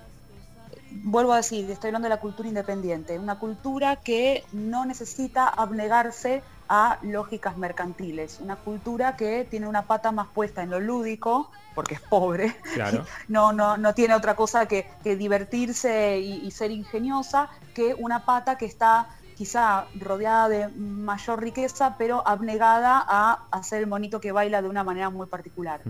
Vuelvo 1.04 1.32
a 1.32 1.38
decir, 1.38 1.68
estoy 1.70 1.88
hablando 1.88 2.06
de 2.06 2.14
la 2.14 2.20
cultura 2.20 2.49
independiente, 2.49 3.18
una 3.18 3.38
cultura 3.38 3.96
que 3.96 4.44
no 4.52 4.84
necesita 4.84 5.49
abnegarse 5.49 6.42
a 6.74 6.98
lógicas 7.02 7.58
mercantiles, 7.58 8.40
una 8.40 8.56
cultura 8.56 9.14
que 9.14 9.44
tiene 9.44 9.68
una 9.68 9.82
pata 9.82 10.10
más 10.10 10.28
puesta 10.28 10.62
en 10.62 10.70
lo 10.70 10.80
lúdico, 10.80 11.50
porque 11.74 11.96
es 11.96 12.00
pobre, 12.00 12.56
no, 13.28 13.52
no, 13.52 13.76
no 13.76 13.92
tiene 13.92 14.14
otra 14.14 14.34
cosa 14.34 14.64
que, 14.64 14.86
divertirse 15.04 16.18
y, 16.18 16.50
ser 16.50 16.70
ingeniosa, 16.70 17.50
que 17.74 17.92
una 17.92 18.24
pata 18.24 18.56
que 18.56 18.64
está 18.64 19.10
quizá 19.36 19.84
rodeada 20.00 20.48
de 20.48 20.68
mayor 20.68 21.42
riqueza, 21.42 21.96
pero 21.98 22.26
abnegada 22.26 23.04
a 23.06 23.44
hacer 23.50 23.80
el 23.80 23.86
monito 23.86 24.18
que 24.18 24.32
baila 24.32 24.62
de 24.62 24.68
una 24.70 24.82
manera 24.82 25.10
muy 25.10 25.26
particular. 25.26 25.82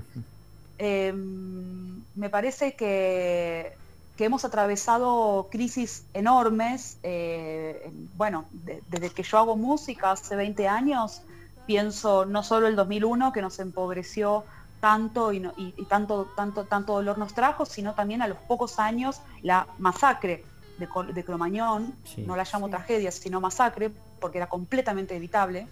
Em, 0.78 2.02
me 2.16 2.28
parece 2.28 2.74
que 2.74 3.76
que 4.16 4.24
hemos 4.24 4.44
atravesado 4.44 5.48
crisis 5.50 6.04
enormes. 6.14 6.98
Eh, 7.02 7.90
bueno, 8.16 8.44
desde 8.52 9.10
que 9.10 9.22
yo 9.22 9.38
hago 9.38 9.56
música 9.56 10.12
hace 10.12 10.36
20 10.36 10.68
años, 10.68 11.22
pienso 11.66 12.24
no 12.24 12.42
solo 12.42 12.66
el 12.66 12.76
2001 12.76 13.32
que 13.32 13.42
nos 13.42 13.58
empobreció 13.58 14.44
tanto 14.80 15.32
y, 15.32 15.40
tanto, 15.88 16.26
tanto, 16.36 16.64
tanto 16.64 16.94
dolor 16.94 17.16
nos 17.16 17.34
trajo, 17.34 17.64
sino 17.64 17.94
también 17.94 18.20
a 18.20 18.26
los 18.26 18.38
pocos 18.38 18.80
años 18.80 19.20
la 19.42 19.68
masacre 19.78 20.44
de, 20.78 21.24
Cromañón, 21.24 21.94
no 22.18 22.34
la 22.34 22.44
llamo 22.44 22.68
tragedia, 22.68 23.12
sino 23.12 23.40
masacre, 23.40 23.92
porque 24.18 24.38
era 24.38 24.48
completamente 24.48 25.14
evitable 25.16 25.68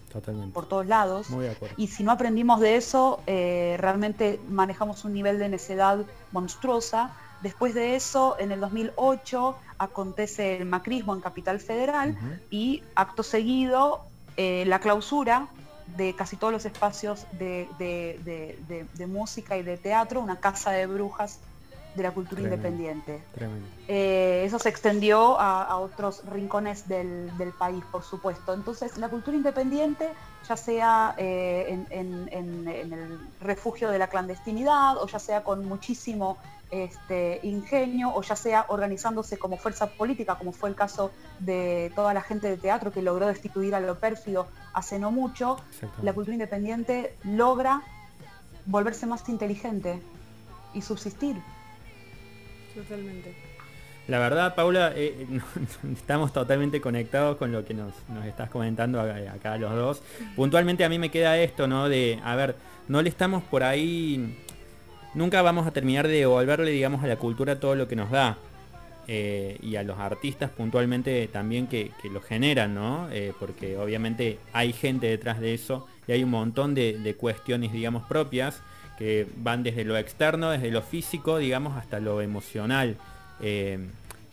por 0.53 0.65
todos 0.67 0.85
lados. 0.85 1.27
y 1.75 1.87
si 1.87 2.03
no 2.03 2.11
aprendimos 2.11 2.61
de 2.61 2.77
eso, 2.77 3.21
eh, 3.27 3.75
realmente 3.79 4.39
manejamos 4.49 5.03
un 5.03 5.13
nivel 5.13 5.37
de 5.39 5.49
necedad 5.49 5.99
monstruosa 6.31 7.11
Después 7.41 7.73
de 7.73 7.95
eso, 7.95 8.35
en 8.39 8.51
el 8.51 8.59
2008, 8.59 9.55
acontece 9.77 10.57
el 10.57 10.65
macrismo 10.65 11.15
en 11.15 11.21
Capital 11.21 11.59
Federal 11.59 12.15
y 12.51 12.83
acto 12.95 13.23
seguido 13.23 14.01
eh, 14.37 14.63
la 14.67 14.79
clausura 14.79 15.47
de 15.97 16.15
casi 16.15 16.37
todos 16.37 16.53
los 16.53 16.65
espacios 16.65 17.25
de, 17.33 17.67
música 19.07 19.57
y 19.57 19.63
de 19.63 19.77
teatro, 19.77 20.21
una 20.21 20.39
casa 20.39 20.71
de 20.71 20.85
brujas 20.85 21.39
de 21.95 22.03
la 22.03 22.11
cultura 22.11 22.41
independiente. 22.41 23.21
Eh, 23.87 24.43
eso 24.45 24.59
se 24.59 24.69
extendió 24.69 25.39
a, 25.39 25.75
otros 25.77 26.23
rincones 26.29 26.87
del, 26.87 27.31
país, 27.57 27.83
por 27.91 28.03
supuesto. 28.03 28.53
Entonces, 28.53 28.97
la 28.97 29.09
cultura 29.09 29.35
independiente, 29.35 30.09
ya 30.47 30.55
sea 30.55 31.15
eh, 31.17 31.85
en, 31.89 32.67
el 32.69 33.19
refugio 33.41 33.89
de 33.89 33.99
la 33.99 34.07
clandestinidad 34.07 34.97
o 34.97 35.07
ya 35.07 35.19
sea 35.19 35.43
con 35.43 35.65
muchísimo 35.65 36.37
este, 36.71 37.39
ingenio 37.43 38.13
o 38.15 38.21
ya 38.21 38.35
sea 38.35 38.65
organizándose 38.69 39.37
como 39.37 39.57
fuerza 39.57 39.87
política, 39.87 40.35
como 40.35 40.53
fue 40.53 40.69
el 40.69 40.75
caso 40.75 41.11
de 41.39 41.91
toda 41.95 42.13
la 42.13 42.21
gente 42.21 42.47
de 42.49 42.57
teatro 42.57 42.91
que 42.91 43.01
logró 43.01 43.27
destituir 43.27 43.75
a 43.75 43.79
lo 43.79 43.99
pérfido 43.99 44.47
hace 44.73 44.97
no 44.97 45.11
mucho, 45.11 45.57
la 46.01 46.13
cultura 46.13 46.33
independiente 46.33 47.15
logra 47.23 47.81
volverse 48.65 49.05
más 49.05 49.27
inteligente 49.29 50.01
y 50.73 50.81
subsistir. 50.81 51.37
Totalmente. 52.73 53.35
La 54.07 54.19
verdad, 54.19 54.55
Paula, 54.55 54.93
eh, 54.95 55.27
estamos 55.93 56.33
totalmente 56.33 56.81
conectados 56.81 57.37
con 57.37 57.51
lo 57.51 57.63
que 57.65 57.73
nos, 57.73 57.93
nos 58.09 58.25
estás 58.25 58.49
comentando 58.49 58.99
acá, 58.99 59.57
los 59.57 59.73
dos. 59.73 60.03
Puntualmente 60.35 60.83
a 60.83 60.89
mí 60.89 60.97
me 60.97 61.11
queda 61.11 61.37
esto, 61.37 61.67
¿no? 61.67 61.87
De, 61.87 62.19
a 62.23 62.35
ver, 62.35 62.55
no 62.87 63.01
le 63.01 63.09
estamos 63.09 63.43
por 63.43 63.63
ahí 63.63 64.37
nunca 65.13 65.41
vamos 65.41 65.67
a 65.67 65.71
terminar 65.71 66.07
de 66.07 66.15
devolverle, 66.19 66.71
digamos, 66.71 67.03
a 67.03 67.07
la 67.07 67.17
cultura 67.17 67.59
todo 67.59 67.75
lo 67.75 67.87
que 67.87 67.95
nos 67.95 68.11
da. 68.11 68.37
Eh, 69.07 69.57
y 69.61 69.75
a 69.77 69.83
los 69.83 69.99
artistas 69.99 70.51
puntualmente 70.51 71.27
también 71.27 71.67
que, 71.67 71.91
lo 72.11 72.21
generan, 72.21 72.75
¿no? 72.75 73.09
Eh, 73.11 73.33
porque 73.39 73.77
obviamente 73.77 74.37
hay 74.53 74.73
gente 74.73 75.07
detrás 75.07 75.39
de 75.39 75.53
eso 75.53 75.87
y 76.07 76.11
hay 76.11 76.23
un 76.23 76.29
montón 76.29 76.75
de, 76.75 77.15
cuestiones, 77.19 77.73
digamos, 77.73 78.03
propias 78.03 78.61
que 78.97 79.27
van 79.37 79.63
desde 79.63 79.83
lo 79.85 79.97
externo, 79.97 80.51
desde 80.51 80.69
lo 80.69 80.81
físico, 80.83 81.39
digamos, 81.39 81.77
hasta 81.77 81.99
lo 81.99 82.21
emocional. 82.21 82.95
Eh, 83.41 83.79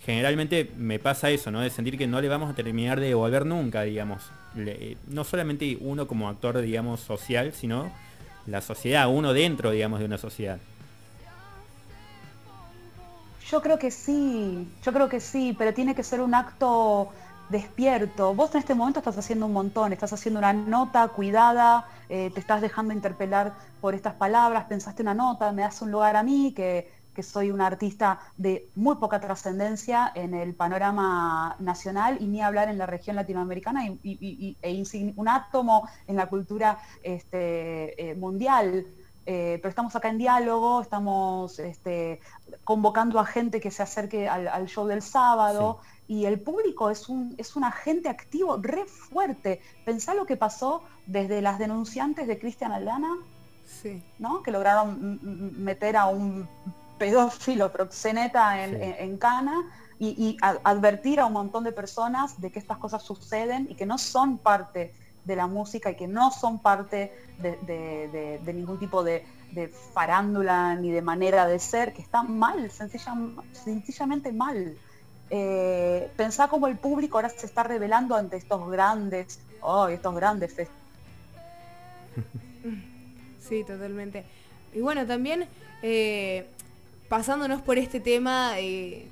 generalmente 0.04 0.70
me 0.76 0.98
pasa 0.98 1.30
eso, 1.30 1.50
¿no? 1.50 1.60
De 1.60 1.70
sentir 1.70 1.96
que 1.96 2.06
no 2.06 2.20
le 2.20 2.28
vamos 2.28 2.50
a 2.50 2.54
terminar 2.54 3.00
de 3.00 3.08
devolver 3.08 3.46
nunca, 3.46 3.82
digamos. 3.82 4.30
no 5.08 5.24
solamente 5.24 5.78
uno 5.80 6.06
como 6.06 6.28
actor, 6.28 6.60
digamos, 6.60 7.00
social, 7.00 7.52
sino 7.52 7.90
la 8.50 8.60
sociedad, 8.60 9.08
uno 9.08 9.32
dentro, 9.32 9.70
digamos, 9.70 10.00
de 10.00 10.06
una 10.06 10.18
sociedad. 10.18 10.58
Yo 13.50 13.62
creo 13.62 13.78
que 13.78 13.90
sí, 13.90 14.68
yo 14.82 14.92
creo 14.92 15.08
que 15.08 15.20
sí, 15.20 15.54
pero 15.56 15.72
tiene 15.72 15.94
que 15.94 16.02
ser 16.02 16.20
un 16.20 16.34
acto 16.34 17.10
despierto. 17.48 18.34
Vos 18.34 18.54
en 18.54 18.60
este 18.60 18.74
momento 18.74 19.00
estás 19.00 19.16
haciendo 19.16 19.46
un 19.46 19.52
montón, 19.52 19.92
estás 19.92 20.12
haciendo 20.12 20.38
una 20.38 20.52
nota 20.52 21.08
cuidada, 21.08 21.86
eh, 22.08 22.30
te 22.34 22.40
estás 22.40 22.60
dejando 22.60 22.92
interpelar 22.92 23.54
por 23.80 23.94
estas 23.94 24.14
palabras, 24.14 24.64
pensaste 24.64 25.02
una 25.02 25.14
nota, 25.14 25.50
me 25.52 25.62
das 25.62 25.80
un 25.80 25.90
lugar 25.90 26.16
a 26.16 26.22
mí, 26.22 26.52
que, 26.54 26.90
soy 27.22 27.50
una 27.50 27.66
artista 27.66 28.20
de 28.36 28.68
muy 28.74 28.96
poca 28.96 29.20
trascendencia 29.20 30.10
en 30.14 30.34
el 30.34 30.54
panorama 30.54 31.56
nacional 31.58 32.18
y 32.20 32.26
ni 32.26 32.42
hablar 32.42 32.68
en 32.68 32.78
la 32.78 32.86
región 32.86 33.16
latinoamericana 33.16 33.86
y, 33.86 34.56
e 34.62 35.12
un 35.16 35.28
átomo 35.28 35.88
en 36.06 36.16
la 36.16 36.26
cultura 36.28 36.78
este, 37.02 38.10
eh, 38.10 38.14
mundial. 38.14 38.86
Eh, 39.30 39.58
pero 39.60 39.68
estamos 39.68 39.94
acá 39.94 40.08
en 40.08 40.16
diálogo, 40.16 40.80
estamos 40.80 41.58
este, 41.58 42.20
convocando 42.64 43.20
a 43.20 43.26
gente 43.26 43.60
que 43.60 43.70
se 43.70 43.82
acerque 43.82 44.26
al, 44.26 44.66
show 44.68 44.86
del 44.86 45.02
sábado 45.02 45.80
y 46.06 46.24
el 46.24 46.40
público 46.40 46.88
es 46.88 47.10
un, 47.10 47.34
es 47.36 47.54
un 47.54 47.64
agente 47.64 48.08
activo 48.08 48.56
re 48.56 48.86
fuerte. 48.86 49.60
Pensá 49.84 50.14
lo 50.14 50.24
que 50.24 50.38
pasó 50.38 50.82
desde 51.06 51.42
las 51.42 51.58
denunciantes 51.58 52.26
de 52.26 52.38
Cristian 52.38 52.72
Aldana, 52.72 53.18
¿no? 54.18 54.42
que 54.42 54.50
lograron 54.50 55.20
meter 55.62 55.98
a 55.98 56.06
un 56.06 56.48
pedófilo 56.98 57.70
proxeneta 57.72 58.64
en, 58.64 59.16
Cana 59.18 59.62
y, 59.98 60.36
advertir 60.42 61.20
a 61.20 61.26
un 61.26 61.32
montón 61.32 61.64
de 61.64 61.72
personas 61.72 62.40
de 62.40 62.50
que 62.50 62.58
estas 62.58 62.78
cosas 62.78 63.02
suceden 63.02 63.68
y 63.70 63.74
que 63.74 63.86
no 63.86 63.98
son 63.98 64.38
parte 64.38 64.92
de 65.24 65.36
la 65.36 65.46
música 65.46 65.90
y 65.90 65.96
que 65.96 66.06
no 66.06 66.30
son 66.30 66.58
parte 66.58 67.12
de, 67.38 68.40
ningún 68.54 68.78
tipo 68.78 69.02
de, 69.02 69.24
farándula 69.92 70.74
ni 70.76 70.90
de 70.90 71.02
manera 71.02 71.46
de 71.46 71.58
ser, 71.58 71.92
que 71.92 72.02
está 72.02 72.22
mal, 72.22 72.70
sencillamente 72.70 74.32
mal. 74.32 74.76
Eh, 75.30 76.10
pensá 76.16 76.48
como 76.48 76.68
el 76.68 76.78
público 76.78 77.18
ahora 77.18 77.28
se 77.28 77.44
está 77.44 77.62
revelando 77.62 78.16
ante 78.16 78.36
estos 78.38 78.70
grandes, 78.70 79.40
oh, 79.60 79.88
estos 79.88 80.14
grandes 80.14 80.54
festivales. 80.54 80.78
Sí, 83.48 83.64
totalmente. 83.64 84.26
Y 84.74 84.80
bueno, 84.80 85.06
también 85.06 85.48
eh, 85.82 86.50
pasándonos 87.08 87.62
por 87.62 87.78
este 87.78 88.00
tema, 88.00 88.58
eh, 88.58 89.06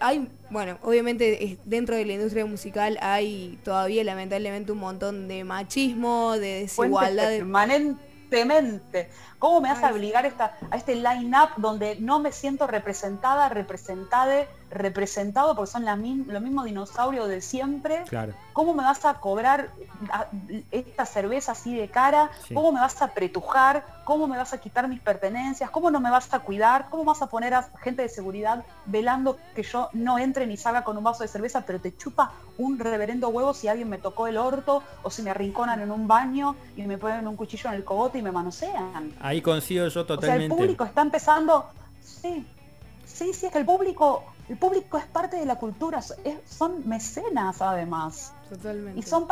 hay, 0.00 0.28
bueno, 0.50 0.78
obviamente 0.82 1.58
dentro 1.64 1.94
de 1.94 2.04
la 2.04 2.14
industria 2.14 2.44
musical 2.44 2.98
hay 3.00 3.58
todavía 3.64 4.02
lamentablemente 4.04 4.72
un 4.72 4.78
montón 4.78 5.28
de 5.28 5.44
machismo, 5.44 6.32
de 6.32 6.60
desigualdad. 6.60 7.28
Permanentemente. 7.28 9.08
¿Cómo 9.42 9.60
me 9.60 9.70
vas 9.70 9.82
a 9.82 9.90
obligar 9.90 10.24
esta, 10.24 10.54
a 10.70 10.76
este 10.76 10.94
line-up 10.94 11.48
donde 11.56 11.96
no 11.98 12.20
me 12.20 12.30
siento 12.30 12.68
representada, 12.68 13.48
representada, 13.48 14.46
representado, 14.70 15.56
porque 15.56 15.72
son 15.72 15.84
la 15.84 15.96
lo 15.96 16.40
mismo 16.40 16.62
dinosaurio 16.62 17.26
de 17.26 17.40
siempre? 17.40 18.04
Claro. 18.08 18.34
¿Cómo 18.52 18.72
me 18.72 18.84
vas 18.84 19.04
a 19.04 19.14
cobrar 19.14 19.70
esta 20.70 21.06
cerveza 21.06 21.52
así 21.52 21.74
de 21.74 21.88
cara? 21.88 22.30
¿Cómo 22.54 22.70
me 22.70 22.78
vas 22.78 23.02
a 23.02 23.08
pretujar? 23.08 23.84
¿Cómo 24.04 24.28
me 24.28 24.36
vas 24.36 24.52
a 24.52 24.58
quitar 24.58 24.86
mis 24.86 25.00
pertenencias? 25.00 25.70
¿Cómo 25.70 25.90
no 25.90 25.98
me 25.98 26.10
vas 26.10 26.32
a 26.32 26.38
cuidar? 26.38 26.86
¿Cómo 26.88 27.04
vas 27.04 27.22
a 27.22 27.26
poner 27.26 27.54
a 27.54 27.62
gente 27.80 28.02
de 28.02 28.08
seguridad 28.08 28.64
velando 28.86 29.38
que 29.56 29.64
yo 29.64 29.88
no 29.92 30.20
entre 30.20 30.46
ni 30.46 30.56
salga 30.56 30.84
con 30.84 30.96
un 30.96 31.02
vaso 31.02 31.24
de 31.24 31.28
cerveza, 31.28 31.62
pero 31.66 31.80
te 31.80 31.96
chupa 31.96 32.32
un 32.58 32.78
reverendo 32.78 33.28
huevo 33.28 33.54
si 33.54 33.68
alguien 33.68 33.88
me 33.88 33.98
tocó 33.98 34.26
el 34.26 34.36
orto 34.36 34.82
o 35.02 35.10
si 35.10 35.22
me 35.22 35.30
arrinconan 35.30 35.80
en 35.80 35.90
un 35.90 36.06
baño 36.06 36.54
y 36.76 36.82
me 36.82 36.98
ponen 36.98 37.26
un 37.26 37.36
cuchillo 37.36 37.70
en 37.70 37.76
el 37.76 37.84
cogote 37.84 38.18
y 38.18 38.22
me 38.22 38.32
manosean? 38.32 39.14
Ahí 39.20 39.31
coincido 39.40 39.88
yo 39.88 40.04
totalmente. 40.04 40.46
el 40.46 40.50
público 40.50 40.84
está 40.84 41.02
empezando, 41.02 41.66
sí, 42.00 42.46
sí, 43.06 43.32
sí, 43.32 43.46
es 43.46 43.52
que 43.52 43.58
el 43.58 43.64
público, 43.64 44.24
el 44.48 44.56
público 44.56 44.98
es 44.98 45.06
parte 45.06 45.36
de 45.36 45.46
la 45.46 45.56
cultura, 45.56 46.00
son 46.46 46.88
mecenas 46.88 47.62
además. 47.62 48.32
Totalmente. 48.48 49.00
Y 49.00 49.02
son 49.02 49.26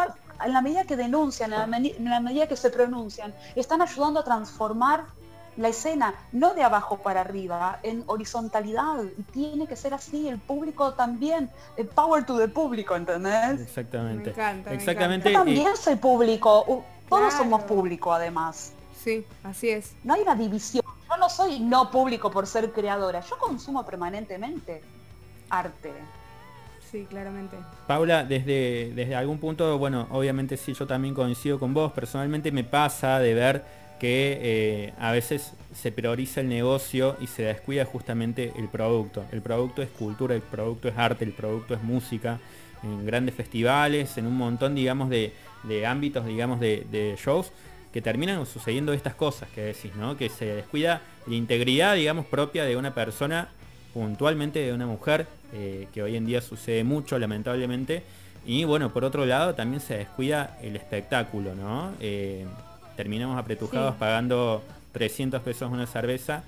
en 0.45 0.53
la 0.53 0.63
medida 0.63 0.85
que 0.85 0.97
denuncian, 0.97 1.53
en 1.53 2.11
la, 2.11 2.21
medida 2.21 2.47
que 2.47 2.57
se 2.57 2.71
pronuncian, 2.71 3.35
están 3.55 3.83
ayudando 3.83 4.21
a 4.21 4.25
transformar 4.25 5.05
la 5.57 5.69
escena, 5.69 6.15
no 6.33 6.55
de 6.55 6.63
abajo 6.63 6.99
para 6.99 7.21
arriba, 7.21 7.81
en 7.83 8.05
horizontalidad. 8.07 9.03
Y 9.19 9.23
tiene 9.25 9.67
que 9.67 9.77
ser 9.77 9.93
así, 9.93 10.29
el 10.29 10.39
público 10.39 10.95
también, 10.95 11.51
el 11.77 11.87
power 11.87 12.25
to 12.25 12.39
the 12.39 12.49
público, 12.49 12.97
¿entendés? 12.97 13.61
Exactamente. 13.61 14.25
Me 14.25 14.31
encanta, 14.31 14.73
Exactamente. 14.73 15.33
Yo 15.33 15.39
también 15.39 15.77
soy 15.77 15.97
público, 15.97 16.85
todos 17.09 17.35
somos 17.35 17.63
público 17.65 18.13
además. 18.13 18.73
Sí, 19.03 19.25
así 19.45 19.71
es. 19.71 19.95
No 20.05 20.15
hay 20.15 20.23
una 20.23 20.35
división. 20.35 20.85
Yo 21.09 21.29
soy 21.29 21.61
no 21.61 21.91
público 21.91 22.31
por 22.31 22.47
ser 22.47 22.73
creadora, 22.73 23.21
yo 23.21 23.37
consumo 23.39 23.85
permanentemente 23.85 24.83
arte. 25.49 25.93
Sí, 26.91 27.07
claramente. 27.09 27.57
Paula, 27.87 28.25
desde, 28.25 28.93
desde 28.95 29.15
algún 29.15 29.39
punto, 29.39 29.79
bueno, 29.79 30.09
obviamente 30.11 30.57
sí, 30.57 30.75
yo 30.75 30.87
también 30.87 31.15
coincido 31.15 31.59
con 31.59 31.73
vos. 31.73 31.93
Personalmente 31.93 32.51
me 32.51 32.65
pasa 32.65 33.19
de 33.21 33.35
ver 33.35 33.65
que 34.01 34.39
eh, 34.41 34.95
a 34.99 35.13
veces 35.13 35.53
se 35.75 35.93
prioriza 35.93 36.41
el 36.41 36.49
negocio 36.49 37.17
y 37.21 37.27
se 37.27 37.43
descuida 37.43 37.85
justamente 37.85 38.53
el 38.57 38.69
producto. 38.69 39.25
El 39.31 39.43
producto 39.43 39.83
es 39.83 39.91
cultura, 39.91 40.35
el 40.35 40.43
producto 40.43 40.89
es 40.89 40.97
arte, 40.97 41.25
el 41.25 41.33
producto 41.33 41.75
es 41.75 41.83
música, 41.83 42.41
en 42.83 43.05
grandes 43.05 43.35
festivales, 43.35 44.17
en 44.17 44.27
un 44.27 44.37
montón, 44.37 44.75
digamos, 44.75 45.11
de, 45.11 45.33
ámbitos, 45.87 46.25
digamos, 46.27 46.61
de, 46.61 47.15
shows 47.23 47.53
que 47.93 48.01
terminan 48.01 48.45
sucediendo 48.47 48.93
estas 48.93 49.15
cosas 49.15 49.49
que 49.51 49.63
decís, 49.63 49.95
¿no? 49.97 50.17
Que 50.17 50.29
se 50.29 50.45
descuida 50.47 51.03
la 51.27 51.35
integridad, 51.35 51.95
digamos, 51.95 52.27
propia 52.27 52.65
de 52.65 52.77
una 52.77 52.95
persona, 52.95 53.49
puntualmente 53.93 54.61
de 54.61 54.73
una 54.73 54.87
mujer, 54.87 55.27
eh, 55.53 55.89
que 55.93 56.03
hoy 56.03 56.17
en 56.17 56.27
día 56.27 56.41
sucede 56.41 56.85
mucho, 56.85 57.19
lamentablemente. 57.19 58.05
Y 58.47 58.65
bueno, 58.65 58.93
por 58.93 59.05
otro 59.05 59.27
lado, 59.27 59.55
también 59.55 59.81
se 59.81 59.97
descuida 59.97 60.57
el 60.63 60.77
espectáculo, 60.77 61.55
¿no? 61.55 61.93
Eh, 62.01 62.47
terminamos 62.97 63.39
apretujados 63.39 63.97
pagando 63.97 64.63
300 64.93 65.43
pesos 65.43 65.71
una 65.71 65.87
cerveza, 65.87 66.45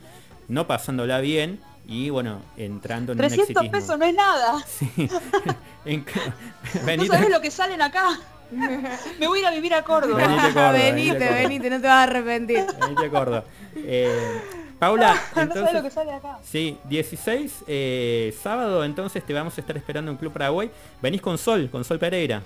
no 0.48 0.66
pasándola 0.66 1.20
bien 1.20 1.60
y 1.86 2.10
bueno, 2.10 2.40
entrando 2.56 3.12
en 3.12 3.18
300 3.18 3.68
pesos 3.68 3.98
no 3.98 4.04
es 4.04 4.14
nada. 4.14 4.64
Sí. 4.66 4.90
¿No 6.96 7.04
sabes 7.06 7.30
lo 7.30 7.40
que 7.40 7.50
salen 7.50 7.82
acá? 7.82 8.18
Me 9.18 9.26
voy 9.26 9.38
a 9.38 9.42
ir 9.42 9.46
a 9.46 9.50
vivir 9.50 9.74
a 9.74 9.82
Córdoba. 9.82 10.18
Venite, 10.26 10.72
venite, 10.72 11.32
venite, 11.32 11.70
no 11.70 11.80
te 11.80 11.86
vas 11.86 11.96
a 11.96 12.02
arrepentir. 12.04 12.64
Venite 12.80 13.06
a 13.06 13.10
Córdoba. 13.10 13.44
Eh, 13.74 14.40
Paula, 14.78 15.16
entonces, 15.36 15.72
lo 15.72 15.82
que 15.82 15.90
sale 15.90 16.12
acá. 16.12 16.38
Sí, 16.42 16.78
16, 16.84 17.64
eh, 17.68 18.36
sábado, 18.42 18.84
entonces 18.84 19.24
te 19.24 19.32
vamos 19.32 19.56
a 19.56 19.60
estar 19.60 19.76
esperando 19.76 20.10
en 20.10 20.16
Club 20.16 20.32
Paraguay. 20.32 20.70
Venís 21.00 21.22
con 21.22 21.38
Sol, 21.38 21.70
con 21.70 21.84
Sol 21.84 21.98
Pereira. 21.98 22.42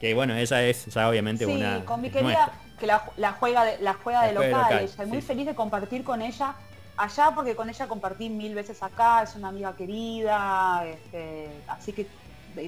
Que 0.00 0.14
bueno, 0.14 0.34
ella 0.34 0.62
es 0.62 0.86
ya 0.86 1.08
obviamente 1.08 1.46
una. 1.46 1.84
Con 1.84 2.00
mi 2.00 2.10
querida, 2.10 2.52
que 2.78 2.86
la, 2.86 2.98
juega 3.38 3.64
de, 3.64 3.78
la 3.78 3.94
juega 3.94 4.24
de 4.24 4.32
local. 4.32 4.84
Estoy 4.84 5.06
muy 5.06 5.22
feliz 5.22 5.46
de 5.46 5.54
compartir 5.54 6.04
con 6.04 6.22
ella 6.22 6.54
allá 6.96 7.32
porque 7.34 7.54
con 7.54 7.68
ella 7.68 7.86
compartí 7.86 8.28
mil 8.28 8.54
veces 8.54 8.82
acá, 8.82 9.22
es 9.22 9.34
una 9.36 9.48
amiga 9.48 9.74
querida, 9.76 10.84
este, 10.86 11.48
así 11.68 11.92
que 11.92 12.06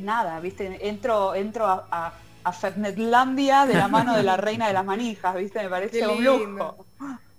nada, 0.00 0.38
viste, 0.40 0.86
entro, 0.88 1.34
entro 1.34 1.66
a, 1.66 1.86
a, 1.90 2.12
Fernetlandia 2.52 3.66
de 3.66 3.74
la 3.74 3.88
mano 3.88 4.16
de 4.16 4.22
la 4.22 4.36
reina 4.36 4.66
de 4.66 4.72
las 4.72 4.84
manijas, 4.84 5.36
viste, 5.36 5.62
me 5.62 5.68
parece 5.68 6.06
un 6.06 6.24
lujo. 6.24 6.86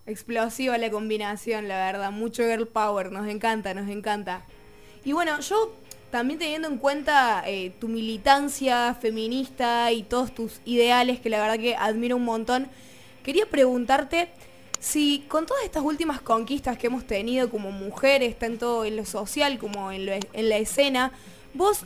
Explosiva 0.05 0.77
la 0.77 0.89
combinación, 0.89 1.67
la 1.67 1.77
verdad, 1.77 2.11
mucho 2.11 2.43
girl 2.43 2.67
power, 2.67 3.11
nos 3.11 3.27
encanta, 3.27 3.73
nos 3.73 3.89
encanta. 3.89 4.43
Y 5.05 5.11
bueno, 5.11 5.39
yo 5.39 5.71
también 6.11 6.39
teniendo 6.39 6.67
en 6.67 6.77
cuenta 6.77 7.43
eh, 7.45 7.71
tu 7.79 7.87
militancia 7.87 8.95
feminista 8.95 9.91
y 9.91 10.03
todos 10.03 10.33
tus 10.33 10.61
ideales, 10.65 11.19
que 11.19 11.29
la 11.29 11.39
verdad 11.39 11.59
que 11.59 11.75
admiro 11.75 12.15
un 12.15 12.25
montón, 12.25 12.67
quería 13.23 13.45
preguntarte 13.45 14.29
si 14.79 15.25
con 15.27 15.45
todas 15.45 15.63
estas 15.63 15.83
últimas 15.83 16.21
conquistas 16.21 16.77
que 16.77 16.87
hemos 16.87 17.05
tenido 17.05 17.49
como 17.49 17.71
mujeres, 17.71 18.39
tanto 18.39 18.85
en 18.85 18.95
lo 18.95 19.05
social 19.05 19.59
como 19.59 19.91
en, 19.91 20.05
la 20.05 20.57
escena, 20.57 21.11
vos 21.53 21.85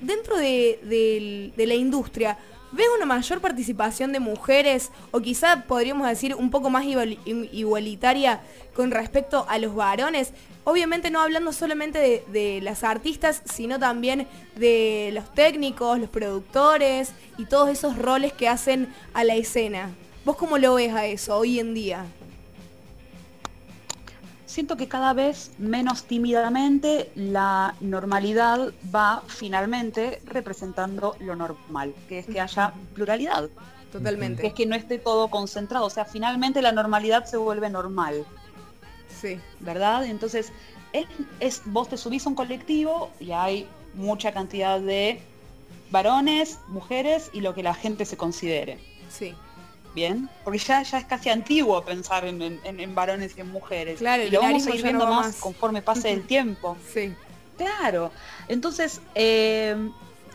dentro 0.00 0.36
de, 0.36 1.52
de 1.56 1.66
la 1.66 1.74
industria, 1.74 2.38
¿Ves 2.74 2.88
una 2.96 3.06
mayor 3.06 3.40
participación 3.40 4.10
de 4.10 4.18
mujeres 4.18 4.90
o 5.12 5.20
quizá 5.20 5.62
podríamos 5.62 6.08
decir 6.08 6.34
un 6.34 6.50
poco 6.50 6.70
más 6.70 6.84
igualitaria 6.84 8.40
con 8.74 8.90
respecto 8.90 9.46
a 9.48 9.58
los 9.58 9.76
varones? 9.76 10.32
Obviamente 10.64 11.08
no 11.08 11.20
hablando 11.20 11.52
solamente 11.52 12.24
de, 12.26 12.60
las 12.62 12.82
artistas, 12.82 13.42
sino 13.44 13.78
también 13.78 14.26
de 14.56 15.10
los 15.12 15.32
técnicos, 15.34 16.00
los 16.00 16.10
productores 16.10 17.12
y 17.38 17.44
todos 17.44 17.68
esos 17.68 17.96
roles 17.96 18.32
que 18.32 18.48
hacen 18.48 18.92
a 19.12 19.22
la 19.22 19.36
escena. 19.36 19.90
¿Vos 20.24 20.34
cómo 20.34 20.58
lo 20.58 20.74
ves 20.74 20.92
a 20.94 21.06
eso 21.06 21.36
hoy 21.36 21.60
en 21.60 21.74
día? 21.74 22.04
Siento 24.54 24.76
que 24.76 24.86
cada 24.86 25.12
vez 25.14 25.50
menos 25.58 26.04
tímidamente 26.04 27.10
la 27.16 27.74
normalidad 27.80 28.72
va 28.94 29.24
finalmente 29.26 30.22
representando 30.26 31.16
lo 31.18 31.34
normal, 31.34 31.92
que 32.08 32.20
es 32.20 32.26
que 32.26 32.40
haya 32.40 32.72
pluralidad. 32.94 33.50
Totalmente. 33.90 34.42
Que 34.42 34.48
es 34.48 34.54
que 34.54 34.66
no 34.66 34.76
esté 34.76 34.98
todo 34.98 35.26
concentrado. 35.28 35.86
O 35.86 35.90
sea, 35.90 36.04
finalmente 36.04 36.62
la 36.62 36.70
normalidad 36.70 37.24
se 37.24 37.36
vuelve 37.36 37.68
normal. 37.68 38.24
Sí. 39.20 39.40
¿Verdad? 39.58 40.04
Entonces, 40.04 40.52
es, 41.40 41.62
vos 41.64 41.88
te 41.88 41.96
subís 41.96 42.24
a 42.24 42.28
un 42.28 42.36
colectivo 42.36 43.10
y 43.18 43.32
hay 43.32 43.66
mucha 43.94 44.30
cantidad 44.30 44.78
de 44.80 45.20
varones, 45.90 46.60
mujeres 46.68 47.28
y 47.32 47.40
lo 47.40 47.54
que 47.54 47.64
la 47.64 47.74
gente 47.74 48.04
se 48.04 48.16
considere. 48.16 48.78
Sí 49.08 49.34
bien, 49.94 50.28
porque 50.42 50.58
ya, 50.58 50.82
ya 50.82 50.98
es 50.98 51.04
casi 51.04 51.30
antiguo 51.30 51.84
pensar 51.84 52.24
en, 52.24 52.94
varones 52.94 53.36
y 53.36 53.40
en 53.40 53.50
mujeres. 53.50 53.98
Claro, 53.98 54.22
y 54.22 54.30
lo 54.30 54.40
vamos 54.40 54.66
a 54.66 54.74
ir 54.74 54.82
viendo 54.82 55.06
más, 55.06 55.36
conforme 55.36 55.82
pase 55.82 56.10
el 56.10 56.22
tiempo. 56.26 56.76
Sí. 56.92 57.14
Claro. 57.56 58.10
Entonces, 58.48 59.00
eh, 59.14 59.76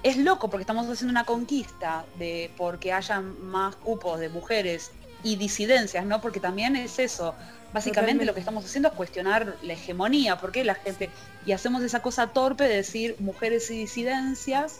es 0.03 0.17
loco 0.17 0.49
porque 0.49 0.61
estamos 0.61 0.87
haciendo 0.87 1.11
una 1.11 1.25
conquista 1.25 2.05
de 2.17 2.51
porque 2.57 2.93
haya 2.93 3.19
más 3.19 3.75
cupos 3.75 4.19
de 4.19 4.29
mujeres 4.29 4.91
y 5.23 5.35
disidencias, 5.35 6.05
¿no? 6.05 6.21
Porque 6.21 6.39
también 6.39 6.75
es 6.75 6.99
eso. 6.99 7.35
Básicamente 7.73 8.25
lo 8.25 8.33
que 8.33 8.39
estamos 8.39 8.65
haciendo 8.65 8.89
es 8.89 8.95
cuestionar 8.95 9.55
la 9.61 9.73
hegemonía, 9.73 10.37
porque 10.37 10.63
la 10.63 10.75
gente, 10.75 11.09
y 11.45 11.51
hacemos 11.51 11.83
esa 11.83 12.01
cosa 12.01 12.27
torpe 12.27 12.63
de 12.63 12.77
decir 12.77 13.15
mujeres 13.19 13.69
y 13.69 13.77
disidencias, 13.77 14.79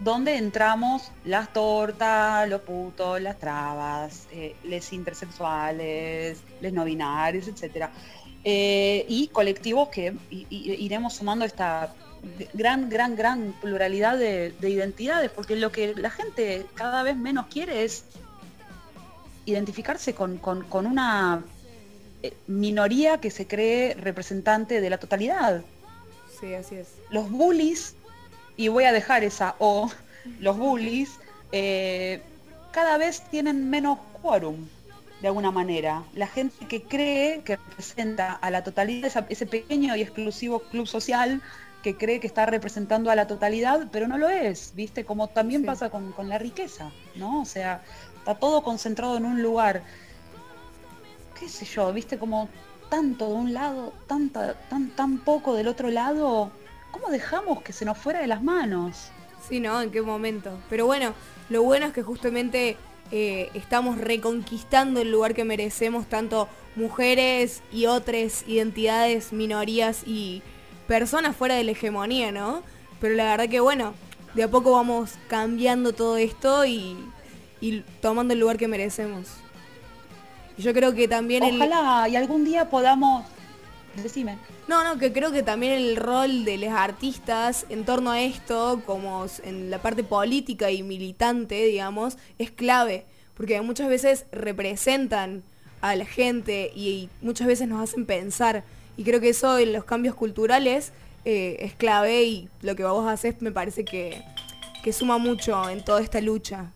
donde 0.00 0.36
entramos 0.36 1.12
las 1.24 1.52
tortas, 1.52 2.48
los 2.48 2.62
putos, 2.62 3.20
las 3.20 3.38
trabas, 3.38 4.26
eh, 4.32 4.56
les 4.64 4.92
intersexuales, 4.92 6.42
les 6.60 6.72
no 6.72 6.84
binarios, 6.84 7.46
etc. 7.48 7.88
Eh, 8.42 9.04
y 9.08 9.28
colectivos 9.28 9.90
que 9.90 10.14
iremos 10.30 11.14
sumando 11.14 11.44
esta 11.44 11.94
gran, 12.54 12.88
gran, 12.88 13.14
gran 13.14 13.54
pluralidad 13.60 14.16
de, 14.16 14.54
identidades, 14.62 15.30
porque 15.30 15.56
lo 15.56 15.70
que 15.70 15.94
la 15.94 16.10
gente 16.10 16.66
cada 16.74 17.02
vez 17.02 17.16
menos 17.16 17.46
quiere 17.46 17.84
es 17.84 18.04
identificarse 19.44 20.14
con, 20.14 20.38
con 20.38 20.86
una 20.86 21.44
eh, 22.22 22.34
minoría 22.46 23.18
que 23.18 23.30
se 23.30 23.46
cree 23.46 23.94
representante 23.94 24.80
de 24.80 24.90
la 24.90 24.98
totalidad. 24.98 25.62
Sí, 26.40 26.54
así 26.54 26.76
es. 26.76 26.88
Los 27.10 27.30
bullies 27.30 27.96
y 28.60 28.68
voy 28.68 28.84
a 28.84 28.92
dejar 28.92 29.24
esa 29.24 29.54
O, 29.58 29.90
los 30.38 30.58
bullies, 30.58 31.18
eh, 31.50 32.20
cada 32.72 32.98
vez 32.98 33.22
tienen 33.30 33.70
menos 33.70 33.98
quórum, 34.20 34.68
de 35.22 35.28
alguna 35.28 35.50
manera. 35.50 36.02
La 36.12 36.26
gente 36.26 36.66
que 36.66 36.82
cree 36.82 37.40
que 37.40 37.56
representa 37.56 38.34
a 38.34 38.50
la 38.50 38.62
totalidad, 38.62 39.26
ese 39.30 39.46
pequeño 39.46 39.96
y 39.96 40.02
exclusivo 40.02 40.60
club 40.60 40.86
social, 40.86 41.40
que 41.82 41.96
cree 41.96 42.20
que 42.20 42.26
está 42.26 42.44
representando 42.44 43.10
a 43.10 43.16
la 43.16 43.26
totalidad, 43.26 43.88
pero 43.90 44.06
no 44.06 44.18
lo 44.18 44.28
es, 44.28 44.72
¿viste? 44.74 45.06
Como 45.06 45.28
también 45.28 45.64
pasa 45.64 45.88
con, 45.88 46.12
la 46.28 46.36
riqueza, 46.36 46.90
¿no? 47.16 47.40
O 47.40 47.46
sea, 47.46 47.80
está 48.18 48.34
todo 48.34 48.62
concentrado 48.62 49.16
en 49.16 49.24
un 49.24 49.42
lugar, 49.42 49.82
qué 51.38 51.48
sé 51.48 51.64
yo, 51.64 51.90
¿viste? 51.94 52.18
Como 52.18 52.50
tanto 52.90 53.26
de 53.28 53.32
un 53.32 53.54
lado, 53.54 53.94
tanta, 54.06 54.52
tan, 54.68 54.90
tan 54.90 55.16
poco 55.16 55.54
del 55.54 55.66
otro 55.66 55.88
lado, 55.88 56.52
¿cómo 56.90 57.08
dejamos 57.08 57.62
que 57.62 57.72
se 57.72 57.84
nos 57.84 57.98
fuera 57.98 58.20
de 58.20 58.26
las 58.26 58.42
manos? 58.42 59.10
Sí, 59.48 59.60
¿no? 59.60 59.80
¿En 59.80 59.90
qué 59.90 60.02
momento? 60.02 60.58
Pero 60.68 60.86
bueno, 60.86 61.14
lo 61.48 61.62
bueno 61.62 61.86
es 61.86 61.92
que 61.92 62.02
justamente 62.02 62.76
eh, 63.10 63.50
estamos 63.54 63.98
reconquistando 63.98 65.00
el 65.00 65.10
lugar 65.10 65.34
que 65.34 65.44
merecemos, 65.44 66.06
tanto 66.06 66.48
mujeres 66.76 67.62
y 67.72 67.86
otras 67.86 68.44
identidades, 68.46 69.32
minorías 69.32 70.02
y 70.06 70.42
personas 70.86 71.34
fuera 71.34 71.56
de 71.56 71.64
la 71.64 71.72
hegemonía, 71.72 72.30
¿no? 72.32 72.62
Pero 73.00 73.14
la 73.14 73.24
verdad 73.24 73.48
que 73.48 73.60
bueno, 73.60 73.94
de 74.34 74.44
a 74.44 74.48
poco 74.48 74.72
vamos 74.72 75.12
cambiando 75.28 75.92
todo 75.92 76.16
esto 76.16 76.64
y, 76.64 76.96
tomando 78.00 78.32
el 78.34 78.40
lugar 78.40 78.56
que 78.56 78.68
merecemos. 78.68 79.28
yo 80.56 80.72
creo 80.72 80.94
que 80.94 81.08
también... 81.08 81.42
Ojalá 81.42 82.08
y 82.08 82.16
algún 82.16 82.44
día 82.44 82.70
podamos 82.70 83.24
Decime. 83.96 84.38
No, 84.68 84.84
no, 84.84 84.98
que 84.98 85.12
creo 85.12 85.32
que 85.32 85.42
también 85.42 85.72
el 85.72 85.96
rol 85.96 86.44
de 86.44 86.58
los 86.58 86.70
artistas 86.70 87.66
en 87.68 87.84
torno 87.84 88.10
a 88.10 88.22
esto, 88.22 88.82
como 88.86 89.26
en 89.42 89.70
la 89.70 89.82
parte 89.82 90.04
política 90.04 90.70
y 90.70 90.82
militante, 90.82 91.64
digamos, 91.64 92.16
es 92.38 92.50
clave, 92.50 93.04
porque 93.36 93.60
muchas 93.60 93.88
veces 93.88 94.26
representan 94.32 95.42
a 95.80 95.96
la 95.96 96.04
gente 96.04 96.70
y, 96.74 97.08
muchas 97.20 97.46
veces 97.46 97.68
nos 97.68 97.82
hacen 97.82 98.06
pensar. 98.06 98.64
Y 98.96 99.04
creo 99.04 99.20
que 99.20 99.30
eso 99.30 99.58
en 99.58 99.72
los 99.72 99.84
cambios 99.84 100.14
culturales 100.14 100.92
eh, 101.24 101.56
es 101.60 101.74
clave 101.74 102.22
y 102.24 102.48
lo 102.62 102.76
que 102.76 102.84
vos 102.84 103.08
haces 103.08 103.40
me 103.40 103.50
parece 103.50 103.84
que, 103.84 104.22
que 104.82 104.92
suma 104.92 105.18
mucho 105.18 105.68
en 105.68 105.84
toda 105.84 106.00
esta 106.00 106.20
lucha. 106.20 106.72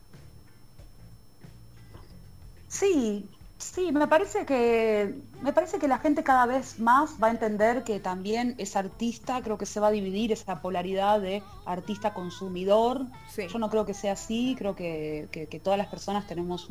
Sí, 2.68 3.29
Sí, 3.72 3.92
me 3.92 4.07
parece 4.07 4.44
que 4.44 5.14
me 5.40 5.53
parece 5.55 5.79
que 5.79 5.88
la 5.88 5.98
gente 5.98 6.22
cada 6.22 6.44
vez 6.44 6.79
más 6.79 7.16
va 7.20 7.29
a 7.29 7.31
entender 7.31 7.83
que 7.83 7.98
también 7.98 8.55
es 8.59 8.77
artista, 8.77 9.40
creo 9.42 9.57
que 9.57 9.64
se 9.64 9.81
va 9.81 9.88
a 9.88 9.90
dividir 9.90 10.33
esa 10.33 10.61
polaridad 10.61 11.18
de 11.18 11.42
artista 11.64 12.12
consumidor. 12.12 13.07
Yo 13.37 13.59
no 13.59 13.70
creo 13.70 13.87
que 13.87 13.94
sea 13.94 14.12
así, 14.12 14.55
creo 14.59 14.77
que, 14.77 15.61
todas 15.64 15.79
las 15.79 15.88
personas 15.88 16.27
tenemos 16.27 16.68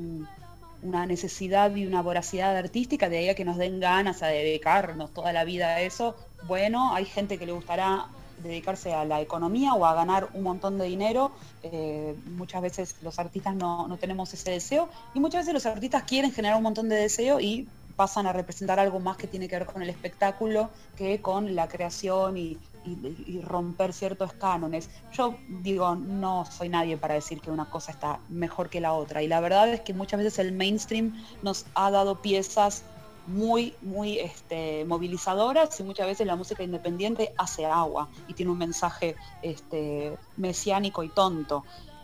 una 0.83 1.05
necesidad 1.07 1.75
y 1.75 1.87
una 1.87 2.03
voracidad 2.03 2.55
artística, 2.55 3.09
de 3.09 3.17
ahí 3.17 3.29
a 3.29 3.35
que 3.35 3.43
nos 3.43 3.57
den 3.57 3.79
ganas 3.79 4.21
a 4.21 4.27
dedicarnos 4.27 5.11
toda 5.13 5.33
la 5.33 5.45
vida 5.45 5.69
a 5.69 5.81
eso. 5.81 6.15
Bueno, 6.45 6.93
hay 6.93 7.05
gente 7.05 7.39
que 7.39 7.47
le 7.47 7.53
gustará 7.53 8.05
dedicarse 8.43 8.93
a 8.93 9.05
la 9.05 9.21
economía 9.21 9.73
o 9.73 9.85
a 9.85 9.93
ganar 9.93 10.29
un 10.33 10.43
montón 10.43 10.77
de 10.77 10.85
dinero. 10.85 11.31
Eh, 11.63 12.15
muchas 12.25 12.61
veces 12.61 12.95
los 13.01 13.19
artistas 13.19 13.55
no, 13.55 13.97
tenemos 13.99 14.33
ese 14.33 14.51
deseo 14.51 14.89
y 15.13 15.19
muchas 15.19 15.41
veces 15.41 15.53
los 15.53 15.65
artistas 15.65 16.03
quieren 16.03 16.31
generar 16.31 16.57
un 16.57 16.63
montón 16.63 16.89
de 16.89 16.95
deseo 16.95 17.39
y 17.39 17.67
pasan 17.95 18.25
a 18.25 18.33
representar 18.33 18.79
algo 18.79 18.99
más 18.99 19.17
que 19.17 19.27
tiene 19.27 19.47
que 19.47 19.57
ver 19.57 19.67
con 19.67 19.81
el 19.83 19.89
espectáculo 19.89 20.69
que 20.95 21.21
con 21.21 21.55
la 21.55 21.67
creación 21.67 22.37
y, 22.37 22.57
romper 23.43 23.93
ciertos 23.93 24.33
cánones. 24.33 24.89
Yo 25.13 25.37
digo, 25.47 25.95
no 25.95 26.43
soy 26.45 26.67
nadie 26.67 26.97
para 26.97 27.13
decir 27.13 27.39
que 27.39 27.49
una 27.49 27.69
cosa 27.69 27.93
está 27.93 28.19
mejor 28.27 28.69
que 28.69 28.81
la 28.81 28.91
otra. 28.91 29.23
Y 29.23 29.27
la 29.29 29.39
verdad 29.39 29.69
es 29.69 29.79
que 29.79 29.93
muchas 29.93 30.17
veces 30.17 30.39
el 30.39 30.51
mainstream 30.51 31.13
nos 31.43 31.65
ha 31.75 31.91
dado 31.91 32.21
piezas 32.21 32.83
muy, 33.27 33.75
muy 33.81 34.19
este, 34.19 34.85
movilizadoras 34.85 35.79
y 35.79 35.83
muchas 35.83 36.07
veces 36.07 36.27
la 36.27 36.35
música 36.35 36.63
independiente 36.63 37.33
hace 37.37 37.65
agua 37.65 38.09
y 38.27 38.33
tiene 38.33 38.51
un 38.51 38.57
mensaje 38.57 39.15
este, 39.41 40.17
mesiánico 40.37 41.03
y 41.03 41.09
tonto. 41.09 41.63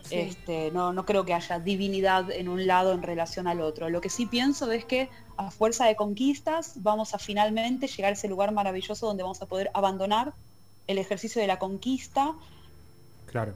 Este, 0.10 0.72
no, 0.72 0.92
no 0.92 1.06
creo 1.06 1.24
que 1.24 1.36
haya 1.36 1.60
divinidad 1.60 2.32
en 2.32 2.50
un 2.50 2.66
lado 2.66 2.94
en 2.94 3.04
relación 3.04 3.48
al 3.48 3.62
otro. 3.62 3.90
Lo 3.90 4.02
que 4.02 4.10
sí 4.10 4.26
pienso 4.26 4.72
es 4.72 4.84
que 4.86 5.10
a 5.38 5.52
fuerza 5.52 5.86
de 5.86 5.96
conquistas 5.96 6.74
vamos 6.78 7.14
a 7.14 7.20
finalmente 7.20 7.86
llegar 7.88 8.12
a 8.12 8.14
ese 8.14 8.28
lugar 8.28 8.52
maravilloso 8.52 9.06
donde 9.06 9.22
vamos 9.22 9.42
a 9.42 9.46
poder 9.46 9.70
abandonar 9.74 10.34
el 10.88 10.98
ejercicio 10.98 11.40
de 11.42 11.48
la 11.48 11.60
conquista. 11.60 12.34
Claro 13.28 13.54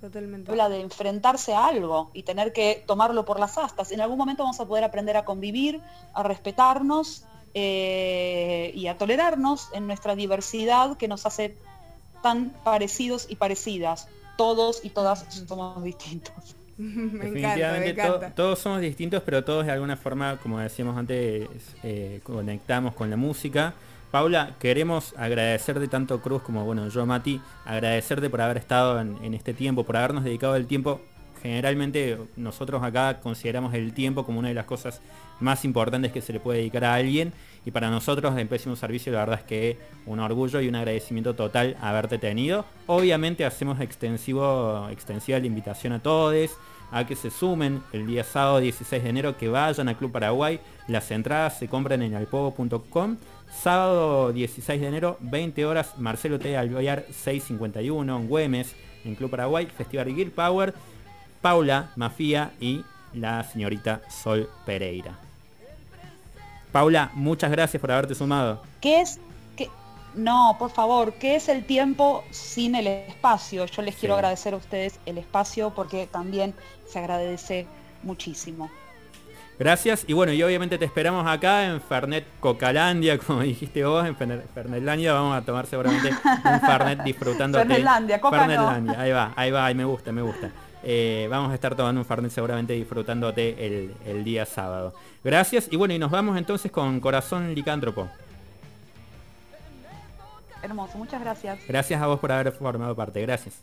Totalmente. 0.00 0.50
Habla 0.50 0.68
de 0.68 0.80
enfrentarse 0.80 1.54
a 1.54 1.66
algo 1.66 2.10
y 2.14 2.22
tener 2.22 2.52
que 2.52 2.82
tomarlo 2.86 3.24
por 3.24 3.38
las 3.38 3.58
astas. 3.58 3.92
En 3.92 4.00
algún 4.00 4.16
momento 4.16 4.42
vamos 4.42 4.60
a 4.60 4.66
poder 4.66 4.84
aprender 4.84 5.16
a 5.16 5.24
convivir, 5.24 5.80
a 6.14 6.22
respetarnos 6.22 7.24
eh, 7.52 8.72
y 8.74 8.86
a 8.86 8.96
tolerarnos 8.96 9.68
en 9.74 9.86
nuestra 9.86 10.14
diversidad 10.14 10.96
que 10.96 11.08
nos 11.08 11.26
hace 11.26 11.56
tan 12.22 12.50
parecidos 12.64 13.26
y 13.28 13.36
parecidas. 13.36 14.08
Todos 14.38 14.84
y 14.84 14.90
todas 14.90 15.26
somos 15.46 15.82
distintos. 15.82 16.56
Definitivamente 16.80 17.94
todos 18.34 18.58
somos 18.58 18.80
distintos, 18.80 19.22
pero 19.22 19.44
todos 19.44 19.66
de 19.66 19.72
alguna 19.72 19.98
forma, 19.98 20.38
como 20.38 20.58
decíamos 20.58 20.96
antes, 20.96 21.46
eh, 21.82 22.20
conectamos 22.22 22.94
con 22.94 23.10
la 23.10 23.16
música 23.16 23.74
Paula, 24.10 24.56
queremos 24.58 25.14
agradecerte 25.16 25.86
tanto 25.86 26.20
Cruz 26.20 26.42
como 26.42 26.64
bueno 26.64 26.88
yo 26.88 27.06
Mati, 27.06 27.40
agradecerte 27.64 28.28
por 28.28 28.40
haber 28.40 28.56
estado 28.56 29.00
en, 29.00 29.34
este 29.34 29.54
tiempo, 29.54 29.84
por 29.84 29.96
habernos 29.96 30.24
dedicado 30.24 30.56
el 30.56 30.66
tiempo. 30.66 31.00
Generalmente 31.40 32.18
nosotros 32.36 32.82
acá 32.82 33.20
consideramos 33.20 33.72
el 33.72 33.94
tiempo 33.94 34.26
como 34.26 34.40
una 34.40 34.48
de 34.48 34.54
las 34.54 34.66
cosas 34.66 35.00
más 35.38 35.64
importantes 35.64 36.10
que 36.10 36.20
se 36.20 36.32
le 36.32 36.40
puede 36.40 36.58
dedicar 36.58 36.84
a 36.84 36.94
alguien 36.94 37.32
y 37.64 37.70
para 37.70 37.88
nosotros 37.88 38.36
en 38.36 38.48
Pésimo 38.48 38.76
Servicio 38.76 39.12
la 39.12 39.20
verdad 39.20 39.38
es 39.38 39.44
que 39.46 39.78
un 40.06 40.18
orgullo 40.18 40.60
y 40.60 40.68
un 40.68 40.74
agradecimiento 40.74 41.34
total 41.34 41.76
haberte 41.80 42.18
tenido. 42.18 42.66
Obviamente 42.88 43.44
hacemos 43.44 43.80
extensivo, 43.80 44.88
extensiva 44.90 45.38
la 45.38 45.46
invitación 45.46 45.92
a 45.92 46.02
todos 46.02 46.50
a 46.90 47.06
que 47.06 47.16
se 47.16 47.30
sumen 47.30 47.82
el 47.92 48.06
día 48.06 48.24
sábado 48.24 48.60
16 48.60 49.02
de 49.02 49.08
enero, 49.08 49.36
que 49.36 49.48
vayan 49.48 49.88
al 49.88 49.96
Club 49.96 50.12
Paraguay. 50.12 50.60
Las 50.88 51.10
entradas 51.10 51.58
se 51.58 51.68
compran 51.68 52.02
en 52.02 52.14
alpogo.com 52.14 53.16
Sábado 53.50 54.32
16 54.32 54.80
de 54.80 54.86
enero, 54.86 55.16
20 55.20 55.66
horas, 55.66 55.94
Marcelo 55.98 56.38
T. 56.38 56.56
Alvear 56.56 57.04
651 57.10 58.16
en 58.16 58.28
Güemes, 58.28 58.74
en 59.04 59.14
Club 59.14 59.30
Paraguay, 59.30 59.66
Festival 59.66 60.14
Gear 60.14 60.30
Power, 60.30 60.74
Paula 61.40 61.90
Mafía 61.96 62.52
y 62.60 62.84
la 63.12 63.42
señorita 63.44 64.02
Sol 64.08 64.48
Pereira. 64.64 65.18
Paula, 66.72 67.10
muchas 67.14 67.50
gracias 67.50 67.80
por 67.80 67.90
haberte 67.90 68.14
sumado. 68.14 68.62
¿Qué 68.80 69.00
es? 69.00 69.18
Qué, 69.56 69.68
no, 70.14 70.56
por 70.58 70.70
favor, 70.70 71.14
¿qué 71.14 71.36
es 71.36 71.48
el 71.48 71.64
tiempo 71.64 72.22
sin 72.30 72.76
el 72.76 72.86
espacio? 72.86 73.66
Yo 73.66 73.82
les 73.82 73.96
quiero 73.96 74.14
agradecer 74.14 74.54
a 74.54 74.58
ustedes 74.58 75.00
el 75.06 75.18
espacio 75.18 75.70
porque 75.74 76.06
también 76.06 76.54
se 76.86 77.00
agradece 77.00 77.66
muchísimo. 78.04 78.70
Gracias. 79.60 80.06
Y 80.08 80.14
bueno, 80.14 80.32
y 80.32 80.42
obviamente 80.42 80.78
te 80.78 80.86
esperamos 80.86 81.26
acá 81.26 81.66
en 81.66 81.82
Fernet 81.82 82.24
Cocalandia, 82.40 83.18
como 83.26 83.42
dijiste 83.42 83.84
vos, 83.84 84.06
en 84.06 84.16
Fernetlandia. 84.16 85.12
Vamos 85.12 85.36
a 85.36 85.42
tomar 85.42 85.66
seguramente 85.66 86.08
un 86.08 86.60
Fernet 86.66 87.02
disfrutando. 87.02 87.58
Fernetlandia, 87.58 88.22
Coca 88.22 88.38
Fernetlandia, 88.38 88.98
ahí 88.98 89.12
va, 89.12 89.34
ahí 89.36 89.50
va, 89.50 89.66
ahí 89.66 89.74
me 89.74 89.84
gusta, 89.84 90.12
me 90.12 90.22
gusta. 90.22 90.50
Eh, 90.82 91.28
vamos 91.30 91.50
a 91.52 91.54
estar 91.54 91.74
tomando 91.74 92.00
un 92.00 92.06
Fernet 92.06 92.32
seguramente 92.32 92.72
disfrutándote 92.72 93.66
el, 93.66 93.94
el 94.06 94.24
día 94.24 94.46
sábado. 94.46 94.94
Gracias. 95.22 95.68
Y 95.70 95.76
bueno, 95.76 95.92
y 95.92 95.98
nos 95.98 96.10
vamos 96.10 96.38
entonces 96.38 96.72
con 96.72 96.98
Corazón 96.98 97.54
Licántropo. 97.54 98.08
Hermoso, 100.62 100.96
muchas 100.96 101.20
gracias. 101.20 101.58
Gracias 101.68 102.00
a 102.00 102.06
vos 102.06 102.18
por 102.18 102.32
haber 102.32 102.50
formado 102.52 102.96
parte. 102.96 103.20
Gracias. 103.20 103.60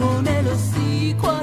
Escarbar 0.00 0.08
con 0.08 0.26
el 0.26 0.48
hocico, 0.48 1.39